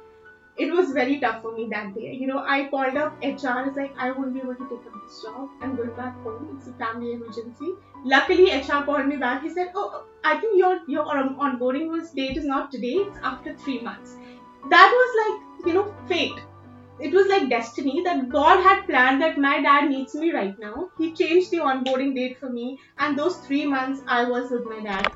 it 0.56 0.72
was 0.72 0.90
very 0.92 1.18
tough 1.20 1.40
for 1.42 1.52
me 1.52 1.68
that 1.70 1.94
day. 1.94 2.12
You 2.20 2.26
know, 2.26 2.38
I 2.46 2.68
called 2.68 2.96
up 2.96 3.16
HR, 3.22 3.60
it's 3.68 3.76
like, 3.76 3.94
I 3.96 4.10
won't 4.10 4.34
be 4.34 4.40
able 4.40 4.54
to 4.54 4.68
take 4.68 4.86
up 4.86 5.00
this 5.04 5.22
job. 5.22 5.48
I'm 5.62 5.76
going 5.76 5.94
back 5.96 6.20
home. 6.22 6.56
It's 6.56 6.68
a 6.68 6.72
family 6.74 7.12
emergency. 7.12 7.72
Luckily, 8.04 8.50
HR 8.50 8.82
called 8.84 9.06
me 9.06 9.16
back. 9.16 9.42
He 9.42 9.50
said, 9.50 9.72
Oh, 9.74 10.04
I 10.24 10.36
think 10.38 10.58
your 10.58 10.80
your 10.86 11.04
onboarding 11.04 11.88
was 11.88 12.10
date 12.10 12.36
is 12.36 12.44
not 12.44 12.70
today, 12.70 12.94
it's 13.06 13.18
after 13.22 13.56
three 13.56 13.80
months. 13.80 14.16
That 14.68 14.90
was 15.00 15.10
like, 15.22 15.66
you 15.66 15.74
know, 15.74 15.94
fate. 16.06 16.40
It 17.00 17.14
was 17.14 17.28
like 17.28 17.48
destiny 17.48 18.02
that 18.04 18.28
God 18.28 18.62
had 18.62 18.86
planned 18.86 19.22
that 19.22 19.38
my 19.38 19.60
dad 19.62 19.88
needs 19.88 20.14
me 20.14 20.32
right 20.32 20.58
now. 20.58 20.90
He 20.98 21.12
changed 21.12 21.50
the 21.50 21.58
onboarding 21.58 22.14
date 22.14 22.38
for 22.38 22.50
me, 22.50 22.78
and 22.98 23.18
those 23.18 23.36
three 23.46 23.66
months 23.66 24.02
I 24.06 24.24
was 24.24 24.50
with 24.50 24.64
my 24.66 24.80
dad. 24.80 25.12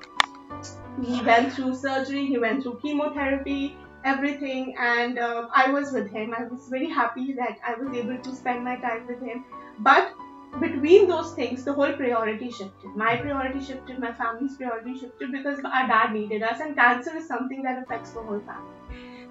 He 1.03 1.21
went 1.23 1.53
through 1.53 1.75
surgery, 1.75 2.27
he 2.27 2.39
went 2.39 2.63
through 2.63 2.79
chemotherapy, 2.81 3.77
everything 4.05 4.75
and 4.79 5.19
uh, 5.19 5.49
i 5.55 5.71
was 5.71 5.93
with 5.93 6.11
him 6.11 6.35
i 6.39 6.45
was 6.45 6.69
very 6.69 6.91
happy 6.91 7.33
that 7.33 7.59
i 7.67 7.75
was 7.75 7.97
able 7.97 8.19
to 8.27 8.35
spend 8.35 8.63
my 8.63 8.77
time 8.77 9.07
with 9.07 9.23
him 9.23 9.45
but 9.79 10.13
between 10.61 11.09
those 11.09 11.33
things 11.35 11.65
the 11.65 11.73
whole 11.73 11.93
priority 11.95 12.51
shifted 12.51 12.95
my 12.95 13.17
priority 13.17 13.65
shifted 13.65 13.99
my 13.99 14.13
family's 14.13 14.57
priority 14.57 14.99
shifted 14.99 15.33
because 15.33 15.59
our 15.65 15.87
dad 15.89 16.13
needed 16.13 16.43
us 16.43 16.61
and 16.61 16.77
cancer 16.77 17.17
is 17.17 17.27
something 17.27 17.63
that 17.63 17.83
affects 17.83 18.11
the 18.11 18.21
whole 18.21 18.41
family 18.41 18.84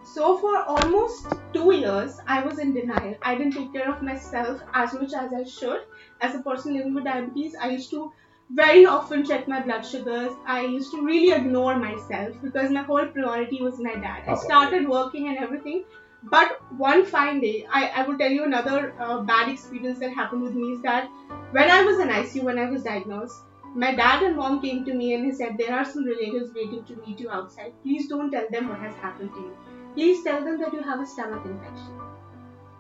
so 0.04 0.38
for 0.38 0.64
almost 0.64 1.28
two 1.54 1.72
years 1.74 2.20
i 2.28 2.42
was 2.46 2.60
in 2.60 2.74
denial 2.74 3.16
i 3.22 3.36
didn't 3.36 3.54
take 3.54 3.72
care 3.74 3.90
of 3.94 4.02
myself 4.02 4.62
as 4.74 4.94
much 4.94 5.14
as 5.14 5.34
i 5.34 5.44
should 5.44 5.82
as 6.22 6.36
a 6.36 6.42
person 6.44 6.74
living 6.74 6.94
with 6.94 7.06
diabetes 7.06 7.56
i 7.62 7.70
used 7.70 7.90
to 7.90 8.12
very 8.50 8.86
often 8.86 9.24
check 9.26 9.48
my 9.48 9.62
blood 9.64 9.82
sugars. 9.82 10.34
I 10.46 10.62
used 10.66 10.92
to 10.92 11.04
really 11.04 11.32
ignore 11.32 11.80
myself 11.80 12.36
because 12.42 12.70
my 12.70 12.84
whole 12.84 13.08
priority 13.08 13.62
was 13.64 13.80
my 13.80 13.96
dad. 13.96 14.24
I 14.28 14.36
started 14.36 14.88
working 14.88 15.30
and 15.30 15.38
everything. 15.38 15.86
But 16.22 16.58
one 16.70 17.06
fine 17.06 17.40
day, 17.42 17.66
I, 17.72 17.88
I 17.90 18.04
will 18.06 18.18
tell 18.18 18.30
you 18.30 18.44
another 18.44 18.94
uh, 19.00 19.24
bad 19.24 19.50
experience 19.50 20.00
that 20.00 20.14
happened 20.14 20.44
with 20.44 20.54
me 20.54 20.74
is 20.74 20.82
that 20.84 21.10
when 21.52 21.72
I 21.72 21.84
was 21.84 22.00
in 22.00 22.10
ICU, 22.10 22.42
when 22.42 22.60
I 22.60 22.70
was 22.70 22.84
diagnosed, 22.84 23.44
my 23.74 23.96
dad 23.96 24.22
and 24.24 24.36
mom 24.36 24.62
came 24.62 24.86
to 24.86 24.94
me 24.94 25.14
and 25.14 25.26
he 25.26 25.32
said, 25.32 25.58
There 25.58 25.74
are 25.74 25.86
some 25.86 26.06
relatives 26.06 26.52
waiting 26.54 26.86
to 26.86 26.96
meet 26.98 27.20
you 27.20 27.30
outside. 27.32 27.74
Please 27.82 28.08
don't 28.08 28.30
tell 28.32 28.48
them 28.52 28.68
what 28.70 28.80
has 28.80 28.96
happened 28.96 29.34
to 29.34 29.40
you. 29.40 29.58
Please 29.94 30.24
tell 30.24 30.44
them 30.44 30.60
that 30.60 30.74
you 30.74 30.82
have 30.82 31.00
a 31.00 31.06
stomach 31.06 31.46
infection. 31.46 32.00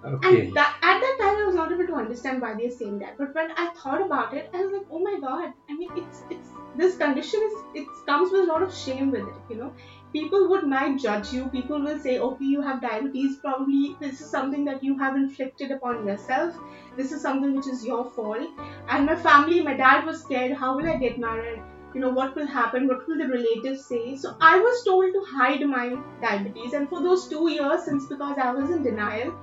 Okay. 0.05 0.47
And 0.47 0.55
that, 0.55 0.77
at 0.81 0.99
that 0.99 1.17
time, 1.19 1.37
I 1.37 1.45
was 1.45 1.55
not 1.55 1.71
able 1.71 1.87
to 1.87 1.95
understand 1.95 2.41
why 2.41 2.53
they're 2.55 2.69
saying 2.69 2.99
that. 2.99 3.17
But 3.17 3.33
when 3.33 3.51
I 3.51 3.73
thought 3.73 4.01
about 4.01 4.33
it, 4.33 4.49
I 4.53 4.63
was 4.65 4.73
like, 4.73 4.87
oh 4.91 4.99
my 4.99 5.17
god. 5.19 5.53
I 5.69 5.73
mean, 5.75 5.91
it's 5.95 6.23
it's 6.29 6.49
this 6.75 6.97
condition 6.97 7.39
is 7.41 7.53
it 7.73 7.87
comes 8.05 8.31
with 8.31 8.41
a 8.41 8.51
lot 8.51 8.63
of 8.63 8.75
shame 8.75 9.11
with 9.11 9.21
it. 9.21 9.35
You 9.49 9.55
know, 9.57 9.73
people 10.11 10.49
would 10.49 10.67
might 10.67 10.99
judge 10.99 11.31
you. 11.31 11.45
People 11.47 11.81
will 11.81 11.99
say, 11.99 12.19
okay, 12.19 12.43
you 12.43 12.61
have 12.61 12.81
diabetes. 12.81 13.37
Probably 13.37 13.95
this 14.01 14.19
is 14.19 14.29
something 14.29 14.65
that 14.65 14.83
you 14.83 14.97
have 14.97 15.15
inflicted 15.15 15.71
upon 15.71 16.05
yourself. 16.05 16.57
This 16.97 17.13
is 17.13 17.21
something 17.21 17.55
which 17.55 17.67
is 17.67 17.85
your 17.85 18.03
fault. 18.11 18.49
And 18.89 19.05
my 19.05 19.15
family, 19.15 19.61
my 19.61 19.77
dad 19.77 20.05
was 20.05 20.21
scared. 20.21 20.51
How 20.51 20.75
will 20.75 20.89
I 20.89 20.97
get 20.97 21.17
married? 21.17 21.61
You 21.93 22.01
know 22.01 22.09
what 22.09 22.35
will 22.35 22.47
happen 22.47 22.87
what 22.87 23.07
will 23.07 23.17
the 23.17 23.27
relatives 23.27 23.85
say 23.85 24.15
so 24.15 24.35
i 24.41 24.59
was 24.59 24.83
told 24.85 25.13
to 25.13 25.25
hide 25.31 25.65
my 25.73 25.95
diabetes 26.21 26.73
and 26.73 26.89
for 26.89 27.01
those 27.01 27.27
two 27.27 27.49
years 27.49 27.83
since 27.85 28.07
because 28.07 28.37
i 28.37 28.51
was 28.51 28.69
in 28.69 28.83
denial 28.83 29.35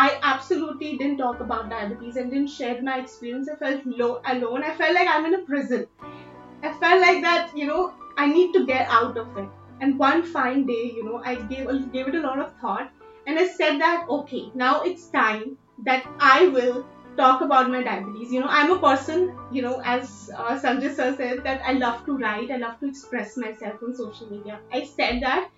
I 0.00 0.20
absolutely 0.22 0.96
didn't 0.96 1.18
talk 1.18 1.40
about 1.40 1.70
diabetes 1.70 2.16
and 2.16 2.30
didn't 2.30 2.50
share 2.50 2.80
my 2.80 2.98
experience. 3.00 3.48
I 3.52 3.56
felt 3.56 3.84
low, 3.84 4.20
alone. 4.26 4.62
I 4.62 4.72
felt 4.72 4.94
like 4.94 5.08
I'm 5.08 5.24
in 5.26 5.34
a 5.34 5.38
prison. 5.38 5.88
I 6.62 6.72
felt 6.74 7.00
like 7.00 7.20
that, 7.22 7.50
you 7.56 7.66
know, 7.66 7.94
I 8.16 8.26
need 8.26 8.52
to 8.52 8.64
get 8.64 8.86
out 8.88 9.18
of 9.18 9.36
it. 9.36 9.48
And 9.80 9.98
one 9.98 10.22
fine 10.22 10.66
day, 10.66 10.92
you 10.94 11.04
know, 11.04 11.20
I 11.24 11.34
gave, 11.34 11.66
gave 11.92 12.06
it 12.06 12.14
a 12.14 12.20
lot 12.20 12.38
of 12.38 12.52
thought 12.60 12.92
and 13.26 13.38
I 13.38 13.46
said 13.46 13.78
that, 13.80 14.06
okay, 14.08 14.50
now 14.54 14.82
it's 14.82 15.08
time 15.08 15.58
that 15.84 16.06
I 16.18 16.48
will 16.48 16.86
talk 17.20 17.42
about 17.42 17.70
my 17.70 17.82
diabetes. 17.82 18.32
You 18.32 18.40
know, 18.40 18.48
I'm 18.48 18.72
a 18.72 18.78
person, 18.78 19.36
you 19.52 19.62
know, 19.62 19.80
as 19.84 20.30
uh, 20.36 20.58
Sanjay 20.64 20.94
sir 20.94 21.14
said, 21.16 21.44
that 21.44 21.62
I 21.66 21.72
love 21.84 22.04
to 22.06 22.16
write, 22.16 22.50
I 22.50 22.56
love 22.56 22.80
to 22.80 22.88
express 22.88 23.36
myself 23.36 23.82
on 23.82 23.94
social 23.94 24.30
media. 24.30 24.60
I 24.72 24.84
said 24.84 25.22
that, 25.22 25.50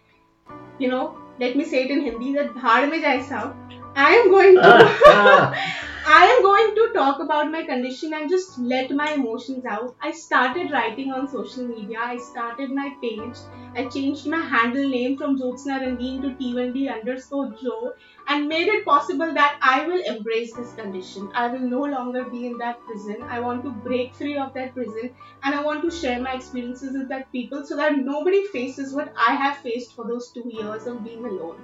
you 0.79 0.88
know, 0.88 1.19
let 1.38 1.57
me 1.57 1.64
say 1.64 1.85
it 1.85 1.90
in 1.90 2.02
Hindi, 2.02 2.33
that 2.35 2.55
bhaad 2.55 2.90
mein 2.90 3.02
jai 3.02 3.52
I 3.97 4.11
am 4.14 4.31
going 4.31 4.55
to 4.55 4.61
I 6.07 6.26
am 6.26 6.43
going 6.43 6.75
to 6.75 6.93
talk 6.95 7.21
about 7.21 7.50
my 7.50 7.62
condition 7.64 8.14
and 8.14 8.31
just 8.31 8.59
let 8.59 8.90
my 8.90 9.12
emotions 9.12 9.67
out. 9.67 9.97
I 10.00 10.12
started 10.12 10.71
writing 10.71 11.12
on 11.12 11.29
social 11.29 11.67
media. 11.67 11.99
I 12.02 12.17
started 12.17 12.73
my 12.73 12.95
page. 13.02 13.37
I 13.76 13.85
changed 13.87 14.26
my 14.26 14.38
handle 14.38 14.88
name 14.88 15.19
from 15.19 15.38
Jyotsna 15.38 15.81
Rangeen 15.83 16.23
to 16.23 16.31
T1D 16.43 16.90
underscore 16.93 17.55
Joe 17.62 17.93
and 18.30 18.49
made 18.49 18.68
it 18.68 18.84
possible 18.84 19.34
that 19.34 19.58
I 19.60 19.87
will 19.87 20.00
embrace 20.04 20.54
this 20.54 20.72
condition. 20.75 21.30
I 21.34 21.49
will 21.49 21.66
no 21.68 21.82
longer 21.82 22.25
be 22.25 22.46
in 22.46 22.58
that 22.58 22.80
prison. 22.87 23.22
I 23.28 23.40
want 23.40 23.64
to 23.64 23.70
break 23.72 24.14
free 24.14 24.37
of 24.38 24.54
that 24.54 24.72
prison 24.75 25.10
and 25.42 25.54
I 25.54 25.62
want 25.62 25.82
to 25.82 25.90
share 25.90 26.20
my 26.22 26.34
experiences 26.34 26.96
with 26.96 27.08
that 27.08 27.32
people 27.32 27.64
so 27.66 27.76
that 27.76 27.99
nobody 27.99 28.46
faces 28.46 28.94
what 28.94 29.12
I 29.16 29.34
have 29.34 29.56
faced 29.58 29.94
for 29.96 30.06
those 30.06 30.30
two 30.30 30.49
years 30.49 30.87
of 30.87 31.02
being 31.04 31.25
alone. 31.26 31.60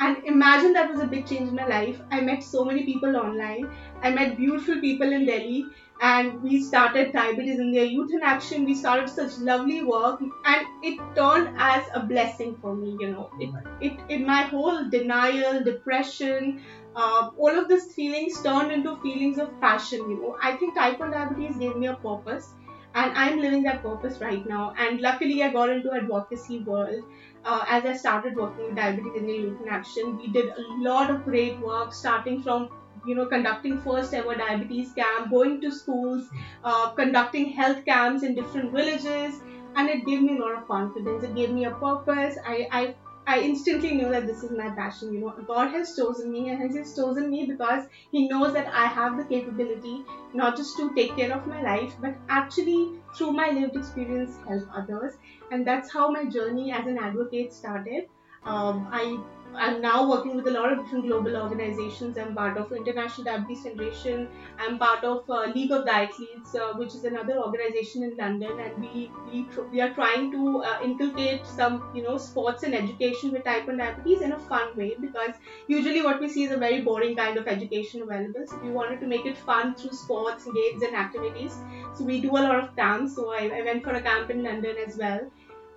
And 0.00 0.24
imagine 0.24 0.72
that 0.72 0.90
was 0.90 1.00
a 1.00 1.06
big 1.06 1.26
change 1.26 1.48
in 1.48 1.54
my 1.54 1.66
life. 1.66 2.00
I 2.10 2.20
met 2.20 2.42
so 2.42 2.64
many 2.64 2.84
people 2.84 3.16
online. 3.16 3.70
I 4.02 4.10
met 4.10 4.36
beautiful 4.36 4.80
people 4.80 5.12
in 5.12 5.24
Delhi 5.26 5.66
and 6.02 6.42
we 6.42 6.60
started 6.60 7.12
Diabetes 7.12 7.58
in 7.60 7.66
India 7.66 7.84
Youth 7.84 8.10
in 8.12 8.22
Action. 8.24 8.64
We 8.64 8.74
started 8.74 9.08
such 9.08 9.38
lovely 9.38 9.82
work 9.84 10.20
and 10.44 10.66
it 10.82 11.00
turned 11.14 11.50
as 11.56 11.84
a 11.94 12.00
blessing 12.04 12.56
for 12.60 12.74
me, 12.74 12.96
you 12.98 13.10
know. 13.10 13.30
It, 13.38 13.50
it, 13.80 14.00
in 14.08 14.26
my 14.26 14.42
whole 14.42 14.90
denial, 14.90 15.62
depression, 15.62 16.60
uh, 16.96 17.30
all 17.38 17.56
of 17.58 17.68
these 17.68 17.94
feelings 17.94 18.42
turned 18.42 18.72
into 18.72 18.96
feelings 19.00 19.38
of 19.38 19.60
passion, 19.60 20.10
you 20.10 20.20
know. 20.20 20.36
I 20.42 20.56
think 20.56 20.74
type 20.74 20.98
1 20.98 21.12
diabetes 21.12 21.56
gave 21.56 21.76
me 21.76 21.86
a 21.86 21.94
purpose 21.94 22.52
and 22.94 23.12
I'm 23.16 23.38
living 23.38 23.62
that 23.62 23.82
purpose 23.82 24.20
right 24.20 24.44
now. 24.44 24.74
And 24.76 25.00
luckily, 25.00 25.42
I 25.44 25.52
got 25.52 25.70
into 25.70 25.92
advocacy 25.92 26.64
world 26.64 27.04
uh, 27.44 27.64
as 27.68 27.84
I 27.84 27.94
started 27.96 28.34
working 28.36 28.66
with 28.66 28.74
Diabetes 28.76 29.12
in 29.14 29.20
India 29.28 29.40
Youth 29.42 29.60
in 29.60 29.68
Action. 29.68 30.16
We 30.16 30.32
did 30.32 30.46
a 30.50 30.62
lot 30.78 31.10
of 31.10 31.24
great 31.24 31.60
work, 31.60 31.92
starting 31.94 32.42
from 32.42 32.68
you 33.06 33.14
know 33.14 33.26
conducting 33.26 33.80
first 33.80 34.14
ever 34.14 34.34
diabetes 34.34 34.92
camp, 34.92 35.30
going 35.30 35.60
to 35.60 35.70
schools, 35.70 36.28
uh, 36.64 36.90
conducting 36.90 37.50
health 37.52 37.84
camps 37.84 38.22
in 38.22 38.34
different 38.34 38.72
villages, 38.72 39.40
and 39.76 39.88
it 39.88 40.04
gave 40.06 40.22
me 40.22 40.36
a 40.36 40.40
lot 40.40 40.52
of 40.58 40.66
confidence. 40.68 41.22
It 41.24 41.34
gave 41.34 41.50
me 41.50 41.64
a 41.64 41.70
purpose. 41.72 42.36
I, 42.46 42.68
I 42.70 42.94
I 43.24 43.40
instantly 43.40 43.94
knew 43.94 44.08
that 44.10 44.26
this 44.26 44.42
is 44.42 44.50
my 44.50 44.70
passion. 44.70 45.12
You 45.14 45.20
know, 45.20 45.34
God 45.46 45.70
has 45.70 45.94
chosen 45.96 46.32
me, 46.32 46.48
and 46.50 46.70
He 46.70 46.78
has 46.78 46.94
chosen 46.96 47.30
me 47.30 47.46
because 47.46 47.86
He 48.10 48.28
knows 48.28 48.52
that 48.54 48.66
I 48.72 48.86
have 48.86 49.16
the 49.16 49.24
capability 49.24 50.04
not 50.34 50.56
just 50.56 50.76
to 50.78 50.92
take 50.94 51.16
care 51.16 51.32
of 51.36 51.46
my 51.46 51.62
life, 51.62 51.94
but 52.00 52.16
actually 52.28 53.00
through 53.16 53.32
my 53.32 53.50
lived 53.50 53.76
experience 53.76 54.36
help 54.48 54.64
others. 54.74 55.14
And 55.50 55.66
that's 55.66 55.92
how 55.92 56.10
my 56.10 56.24
journey 56.24 56.72
as 56.72 56.86
an 56.86 56.98
advocate 56.98 57.52
started. 57.52 58.08
Um, 58.44 58.88
I 58.90 59.18
I'm 59.56 59.80
now 59.80 60.08
working 60.08 60.34
with 60.36 60.46
a 60.46 60.50
lot 60.50 60.72
of 60.72 60.78
different 60.78 61.06
global 61.06 61.36
organizations. 61.36 62.16
I'm 62.16 62.34
part 62.34 62.56
of 62.56 62.72
International 62.72 63.24
Diabetes 63.24 63.62
Federation. 63.62 64.28
I'm 64.58 64.78
part 64.78 65.04
of 65.04 65.28
uh, 65.28 65.46
League 65.54 65.72
of 65.72 65.84
Diathletes, 65.84 66.54
uh, 66.54 66.72
which 66.76 66.94
is 66.94 67.04
another 67.04 67.38
organization 67.38 68.02
in 68.02 68.16
London, 68.16 68.58
and 68.60 68.80
we 68.80 69.10
we, 69.30 69.48
we 69.70 69.80
are 69.80 69.92
trying 69.94 70.30
to 70.32 70.62
uh, 70.62 70.78
inculcate 70.82 71.46
some 71.46 71.82
you 71.94 72.02
know 72.02 72.16
sports 72.16 72.62
and 72.62 72.74
education 72.74 73.32
with 73.32 73.44
type 73.44 73.66
1 73.66 73.76
diabetes 73.76 74.22
in 74.22 74.32
a 74.32 74.38
fun 74.38 74.76
way 74.76 74.94
because 75.00 75.34
usually 75.68 76.02
what 76.02 76.20
we 76.20 76.28
see 76.28 76.44
is 76.44 76.52
a 76.52 76.56
very 76.56 76.80
boring 76.80 77.16
kind 77.16 77.36
of 77.36 77.46
education 77.48 78.02
available. 78.02 78.44
So 78.46 78.58
we 78.58 78.70
wanted 78.70 79.00
to 79.00 79.06
make 79.06 79.26
it 79.26 79.36
fun 79.36 79.74
through 79.74 79.92
sports, 79.92 80.48
games, 80.54 80.82
and 80.82 80.94
activities. 80.96 81.56
So 81.94 82.04
we 82.04 82.20
do 82.20 82.30
a 82.30 82.42
lot 82.48 82.62
of 82.62 82.74
camps. 82.76 83.14
So 83.14 83.32
I, 83.32 83.50
I 83.58 83.62
went 83.62 83.84
for 83.84 83.90
a 83.90 84.02
camp 84.02 84.30
in 84.30 84.42
London 84.42 84.76
as 84.86 84.96
well 84.96 85.30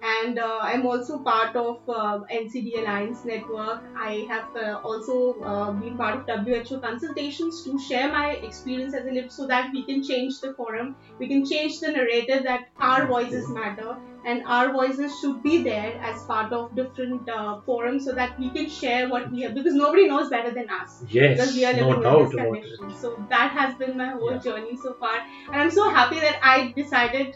and 0.08 0.38
uh, 0.40 0.60
I'm 0.62 0.86
also 0.86 1.20
part 1.24 1.56
of 1.56 1.78
uh, 1.88 2.20
NCD 2.30 2.76
Alliance 2.80 3.24
Network. 3.26 3.82
I 3.96 4.26
have 4.30 4.48
uh, 4.56 4.78
also 4.84 5.40
uh, 5.42 5.72
been 5.72 5.98
part 5.98 6.16
of 6.20 6.26
WHO 6.28 6.80
consultations 6.80 7.64
to 7.64 7.78
share 7.80 8.12
my 8.12 8.32
experience 8.50 8.94
as 8.94 9.06
a 9.06 9.12
lip 9.12 9.32
so 9.32 9.48
that 9.48 9.70
we 9.74 9.86
can 9.86 10.04
change 10.04 10.40
the 10.42 10.54
forum, 10.58 10.96
we 11.20 11.28
can 11.28 11.44
change 11.46 11.80
the 11.80 11.92
narrative 11.92 12.44
that 12.44 12.62
our 12.80 13.08
voices 13.08 13.50
matter 13.50 13.96
and 14.24 14.42
our 14.48 14.72
voices 14.72 15.18
should 15.20 15.42
be 15.44 15.64
there 15.64 15.98
as 16.02 16.24
part 16.28 16.52
of 16.54 16.74
different 16.76 17.28
uh, 17.30 17.60
forums 17.66 18.04
so 18.06 18.14
that 18.14 18.32
we 18.38 18.52
can 18.52 18.68
share 18.68 19.08
what 19.10 19.30
we 19.32 19.42
have 19.42 19.54
because 19.54 19.74
nobody 19.74 20.08
knows 20.08 20.30
better 20.30 20.52
than 20.54 20.70
us. 20.70 21.02
Yes, 21.08 21.38
because 21.38 21.56
we 21.56 21.66
are 21.66 21.74
no 21.74 21.88
living 21.90 22.04
doubt 22.04 22.20
in 22.22 22.26
this 22.26 22.34
about 22.34 22.54
condition. 22.54 22.90
it. 22.90 22.98
So 22.98 23.16
that 23.30 23.52
has 23.52 23.76
been 23.76 23.98
my 23.98 24.10
whole 24.10 24.32
Yeah. 24.32 24.40
journey 24.48 24.76
so 24.76 24.94
far, 25.00 25.16
and 25.52 25.62
I'm 25.62 25.70
so 25.72 25.90
happy 25.90 26.20
that 26.20 26.38
I 26.42 26.72
decided 26.76 27.36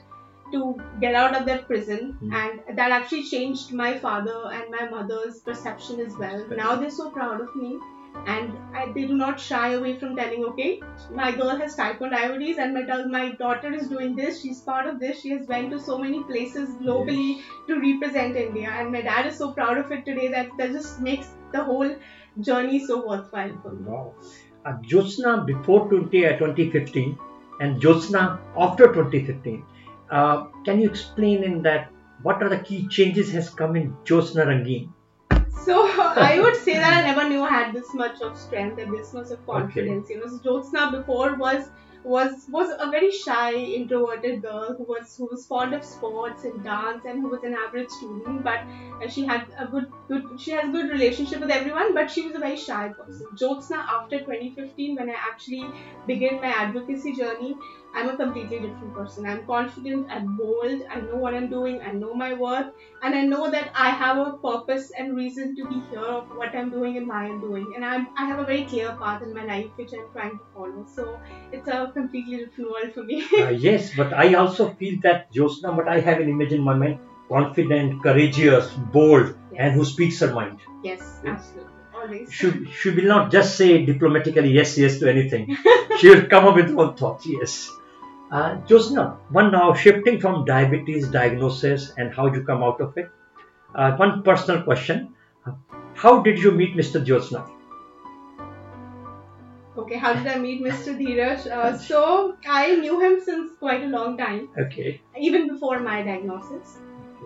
to 0.52 0.76
get 1.02 1.16
out 1.16 1.36
of 1.36 1.46
that 1.46 1.68
prison 1.68 2.18
Hmm. 2.20 2.34
and 2.34 2.78
that 2.78 2.92
actually 2.92 3.24
changed 3.24 3.72
my 3.74 3.98
father 4.08 4.42
and 4.58 4.76
my 4.80 4.90
mother's 4.90 5.40
perception 5.40 6.00
as 6.00 6.18
well 6.18 6.46
now 6.64 6.76
they're 6.76 6.98
so 7.00 7.10
proud 7.12 7.42
of 7.42 7.56
me 7.56 7.80
and 8.26 8.58
I, 8.76 8.92
they 8.94 9.06
do 9.06 9.16
not 9.16 9.40
shy 9.40 9.74
away 9.74 9.98
from 9.98 10.16
telling, 10.16 10.44
okay, 10.46 10.82
my 11.12 11.32
girl 11.32 11.56
has 11.58 11.76
type 11.76 12.02
1 12.02 12.12
diabetes 12.12 12.58
and 12.58 12.74
my, 12.74 13.04
my 13.06 13.32
daughter 13.34 13.72
is 13.74 13.88
doing 13.88 14.16
this, 14.16 14.42
she's 14.42 14.62
part 14.62 14.88
of 14.88 15.00
this, 15.00 15.22
she 15.22 15.30
has 15.30 15.48
went 15.48 15.72
to 15.72 15.80
so 15.80 15.98
many 15.98 16.24
places 16.24 16.70
globally 16.82 17.42
to 17.68 17.80
represent 17.80 18.36
India 18.36 18.70
and 18.70 18.92
my 18.92 19.02
dad 19.02 19.28
is 19.28 19.38
so 19.38 19.52
proud 19.52 19.78
of 19.78 19.92
it 19.92 20.06
today 20.06 20.28
that 20.28 20.50
that 20.58 20.72
just 20.72 21.00
makes 21.00 21.30
the 21.54 21.64
whole 21.64 21.96
journey 22.42 22.86
so 22.86 23.08
worthwhile 23.08 23.56
for 23.62 23.72
me. 23.74 23.84
Wow. 23.86 24.14
Uh, 24.66 24.74
Jyotsna 24.82 25.46
before 25.46 25.88
20, 25.88 26.26
uh, 26.26 26.38
2015 26.38 27.18
and 27.60 27.82
Jyotsna 27.82 28.40
after 28.58 28.94
2015. 28.94 29.64
Uh, 30.12 30.46
can 30.66 30.80
you 30.80 30.90
explain 30.90 31.44
in 31.44 31.62
that 31.64 31.92
what 32.22 32.42
are 32.44 32.50
the 32.50 32.60
key 32.60 32.88
changes 32.88 33.32
has 33.32 33.50
come 33.50 33.76
in 33.76 33.98
Jyotsna 34.06 34.46
Rangeen? 34.46 34.94
So 35.66 35.86
I 36.16 36.40
would 36.42 36.56
say 36.56 36.74
that 36.78 36.94
I 36.94 37.02
never 37.02 37.28
knew 37.30 37.44
I 37.44 37.50
had 37.50 37.74
this 37.74 37.94
much 37.94 38.22
of 38.22 38.38
strength 38.38 38.80
and 38.80 38.94
this 38.94 39.14
much 39.14 39.32
of 39.32 39.46
confidence. 39.46 40.10
You 40.10 40.20
know, 40.20 40.28
so 40.28 40.40
Jyotsna 40.40 40.92
before 40.92 41.36
was 41.36 41.70
was 42.04 42.46
was 42.48 42.70
a 42.80 42.90
very 42.90 43.12
shy, 43.12 43.54
introverted 43.54 44.42
girl 44.42 44.74
who 44.78 44.84
was 44.86 45.16
who 45.18 45.28
was 45.32 45.46
fond 45.46 45.74
of 45.74 45.84
sports 45.84 46.46
and 46.46 46.64
dance 46.64 47.04
and 47.06 47.22
who 47.22 47.30
was 47.30 47.44
an 47.44 47.54
average 47.54 47.90
student. 47.90 48.44
But 48.44 48.62
uh, 49.04 49.10
she 49.10 49.26
had 49.26 49.46
a 49.58 49.68
good 49.68 49.88
good 50.08 50.24
she 50.40 50.52
has 50.52 50.72
good 50.72 50.90
relationship 50.90 51.42
with 51.42 51.52
everyone. 51.52 51.94
But 51.94 52.10
she 52.10 52.22
was 52.26 52.36
a 52.36 52.40
very 52.40 52.56
shy 52.58 52.90
person. 52.90 53.28
Jyotsna 53.36 53.84
after 53.98 54.22
2015, 54.22 54.96
when 54.96 55.10
I 55.10 55.18
actually 55.32 55.66
began 56.08 56.40
my 56.42 56.54
advocacy 56.66 57.14
journey, 57.14 57.56
I'm 57.94 58.10
a 58.10 58.16
completely 58.18 58.60
different 58.60 58.94
person. 58.96 59.26
I'm 59.26 59.46
confident, 59.46 60.08
I'm 60.10 60.36
bold, 60.38 60.82
I 60.90 61.02
know 61.02 61.16
what 61.16 61.34
I'm 61.34 61.50
doing, 61.50 61.82
I 61.82 61.92
know 61.92 62.14
my 62.14 62.34
worth, 62.34 62.68
and 63.02 63.16
I 63.16 63.24
know 63.24 63.50
that 63.52 63.72
I 63.76 63.90
have 63.90 64.18
a 64.18 64.34
purpose 64.38 64.92
and 64.98 65.16
reason 65.16 65.56
to 65.56 65.68
be 65.68 65.80
here 65.90 66.00
of 66.00 66.30
what 66.36 66.56
I'm 66.56 66.70
doing 66.70 66.98
and 66.98 67.08
why 67.08 67.26
I'm 67.26 67.40
doing. 67.42 67.74
And 67.76 67.84
I'm, 67.84 68.08
I 68.18 68.26
have 68.26 68.40
a 68.40 68.46
very 68.46 68.66
clear 68.66 68.96
path 69.02 69.22
in 69.24 69.34
my 69.34 69.44
life 69.44 69.68
which 69.76 69.92
I'm 69.94 70.12
trying 70.12 70.38
to 70.38 70.44
follow. 70.54 70.86
So 70.96 71.20
it's 71.52 71.68
a 71.68 71.92
completely 71.94 72.38
different 72.38 72.72
world 72.72 72.94
for 72.94 73.04
me. 73.04 73.26
Uh, 73.40 73.50
yes, 73.52 73.96
but 73.96 74.14
I 74.14 74.34
also 74.34 74.74
feel 74.74 75.00
that 75.04 75.32
Jyotsna, 75.34 75.76
but 75.76 75.88
I 75.88 76.00
have 76.02 76.20
an 76.20 76.30
image 76.30 76.52
in 76.52 76.62
my 76.62 76.74
mind 76.76 77.00
confident, 77.30 78.02
courageous, 78.04 78.70
bold, 78.74 79.36
and 79.58 79.74
who 79.74 79.86
speaks 79.86 80.20
her 80.20 80.34
mind. 80.34 80.60
yes, 80.84 81.22
absolutely. 81.26 81.74
Always. 81.94 82.34
She, 82.34 82.66
she 82.72 82.92
will 82.92 83.06
not 83.06 83.32
just 83.32 83.58
say 83.58 83.86
diplomatically 83.86 84.52
yes, 84.52 84.78
yes 84.78 85.00
to 85.00 85.10
anything. 85.10 85.58
she 85.98 86.10
will 86.10 86.28
come 86.28 86.46
up 86.46 86.56
with 86.56 86.70
her 86.70 86.80
own 86.80 86.96
thoughts, 86.96 87.26
yes. 87.26 87.70
Uh, 88.32 88.58
Jyotsna, 88.68 89.18
one 89.30 89.52
now 89.52 89.74
shifting 89.74 90.20
from 90.20 90.46
diabetes 90.46 91.08
diagnosis 91.10 91.94
and 91.98 92.14
how 92.14 92.28
you 92.28 92.44
come 92.44 92.64
out 92.64 92.80
of 92.80 92.96
it. 92.98 93.10
Uh, 93.74 93.96
one 93.98 94.22
personal 94.24 94.62
question. 94.64 95.16
How 95.96 96.22
did 96.22 96.38
you 96.38 96.52
meet 96.52 96.76
Mr. 96.76 97.04
Jyotsna? 97.04 97.50
Okay, 99.78 99.98
how 99.98 100.14
did 100.14 100.28
I 100.28 100.38
meet 100.38 100.62
Mr. 100.62 100.98
Dheeraj? 101.00 101.48
Uh, 101.48 101.78
so 101.78 102.38
I 102.48 102.76
knew 102.76 103.00
him 103.00 103.20
since 103.24 103.52
quite 103.60 103.84
a 103.84 103.88
long 103.88 104.18
time. 104.18 104.50
Okay. 104.58 105.02
even 105.18 105.48
before 105.48 105.80
my 105.80 106.04
diagnosis. 106.04 106.78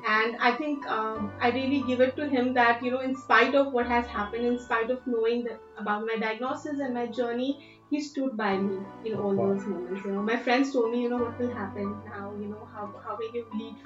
And 0.07 0.35
I 0.37 0.51
think 0.51 0.85
um, 0.87 1.31
I 1.39 1.49
really 1.49 1.81
give 1.87 2.01
it 2.01 2.15
to 2.17 2.27
him 2.27 2.53
that, 2.53 2.83
you 2.83 2.91
know, 2.91 2.99
in 2.99 3.15
spite 3.15 3.55
of 3.55 3.71
what 3.71 3.87
has 3.87 4.05
happened, 4.07 4.45
in 4.45 4.59
spite 4.59 4.91
of 4.91 4.99
knowing 5.07 5.45
that 5.45 5.59
about 5.77 6.05
my 6.05 6.17
diagnosis 6.17 6.79
and 6.79 6.93
my 6.93 7.07
journey, 7.07 7.72
he 7.93 8.01
stood 8.09 8.35
by 8.43 8.51
me 8.57 8.77
in 9.03 9.15
all 9.15 9.35
Wow. 9.35 9.47
those 9.53 9.65
moments. 9.73 10.05
You 10.05 10.13
know, 10.13 10.23
my 10.31 10.37
friends 10.47 10.73
told 10.73 10.91
me, 10.91 11.01
you 11.03 11.09
know, 11.09 11.21
what 11.25 11.37
will 11.39 11.53
happen 11.61 11.89
now, 12.05 12.33
you 12.43 12.47
know, 12.53 12.67
how, 12.73 12.85
how 13.05 13.17
will 13.17 13.33
you 13.39 13.45
lead 13.61 13.77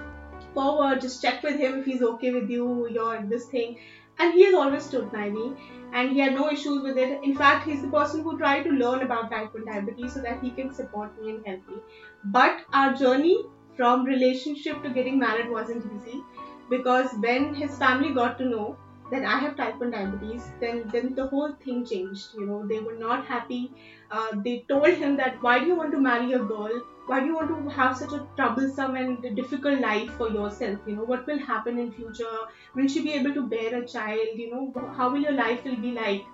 forward, 0.54 1.00
just 1.00 1.22
check 1.22 1.42
with 1.42 1.56
him 1.56 1.74
if 1.78 1.84
he's 1.84 2.02
okay 2.02 2.30
with 2.32 2.48
you, 2.50 2.86
your 2.88 3.22
this 3.28 3.46
thing. 3.46 3.76
And 4.18 4.32
he 4.34 4.44
has 4.44 4.54
always 4.54 4.84
stood 4.84 5.10
by 5.12 5.28
me 5.30 5.54
and 5.92 6.10
he 6.10 6.18
had 6.18 6.34
no 6.34 6.48
issues 6.50 6.82
with 6.82 6.96
it. 6.98 7.18
In 7.22 7.34
fact, 7.34 7.64
he's 7.64 7.82
the 7.82 7.88
person 7.88 8.22
who 8.22 8.36
tried 8.36 8.64
to 8.64 8.70
learn 8.70 9.02
about 9.02 9.30
type 9.30 9.54
1 9.54 9.64
diabetes 9.64 10.14
so 10.14 10.20
that 10.22 10.40
he 10.40 10.50
can 10.52 10.72
support 10.72 11.16
me 11.16 11.30
and 11.30 11.40
help 11.46 11.60
me. 11.68 11.82
But 12.24 12.62
our 12.72 12.94
journey 12.94 13.36
from 13.76 14.04
relationship 14.04 14.82
to 14.82 14.90
getting 14.90 15.18
married 15.18 15.48
wasn't 15.48 15.84
easy 15.94 16.26
because 16.68 17.14
when 17.20 17.54
his 17.54 17.76
family 17.76 18.12
got 18.12 18.38
to 18.38 18.44
know 18.44 18.76
that 19.10 19.24
I 19.24 19.38
have 19.38 19.56
type 19.56 19.78
1 19.80 19.90
diabetes, 19.90 20.50
then 20.60 20.82
then 20.92 21.14
the 21.14 21.26
whole 21.28 21.52
thing 21.64 21.84
changed. 21.86 22.34
You 22.34 22.46
know, 22.46 22.66
they 22.66 22.80
were 22.80 22.96
not 23.02 23.26
happy. 23.26 23.62
Uh, 24.10 24.28
they 24.44 24.64
told 24.68 24.88
him 25.04 25.16
that 25.16 25.42
why 25.42 25.58
do 25.60 25.66
you 25.66 25.76
want 25.76 25.92
to 25.92 26.00
marry 26.00 26.32
a 26.32 26.38
girl? 26.52 26.80
Why 27.06 27.20
do 27.20 27.26
you 27.26 27.34
want 27.36 27.48
to 27.54 27.70
have 27.76 27.96
such 27.96 28.12
a 28.12 28.26
troublesome 28.36 28.96
and 28.96 29.22
difficult 29.36 29.80
life 29.80 30.10
for 30.18 30.28
yourself? 30.30 30.78
You 30.86 30.96
know, 30.96 31.04
what 31.04 31.26
will 31.26 31.38
happen 31.38 31.78
in 31.78 31.92
future? 31.92 32.36
Will 32.74 32.88
she 32.88 33.02
be 33.02 33.12
able 33.14 33.32
to 33.34 33.46
bear 33.54 33.74
a 33.82 33.86
child? 33.86 34.36
You 34.44 34.50
know, 34.50 34.92
how 34.96 35.10
will 35.12 35.22
your 35.28 35.32
life 35.32 35.64
will 35.64 35.76
be 35.76 35.92
like? 35.92 36.24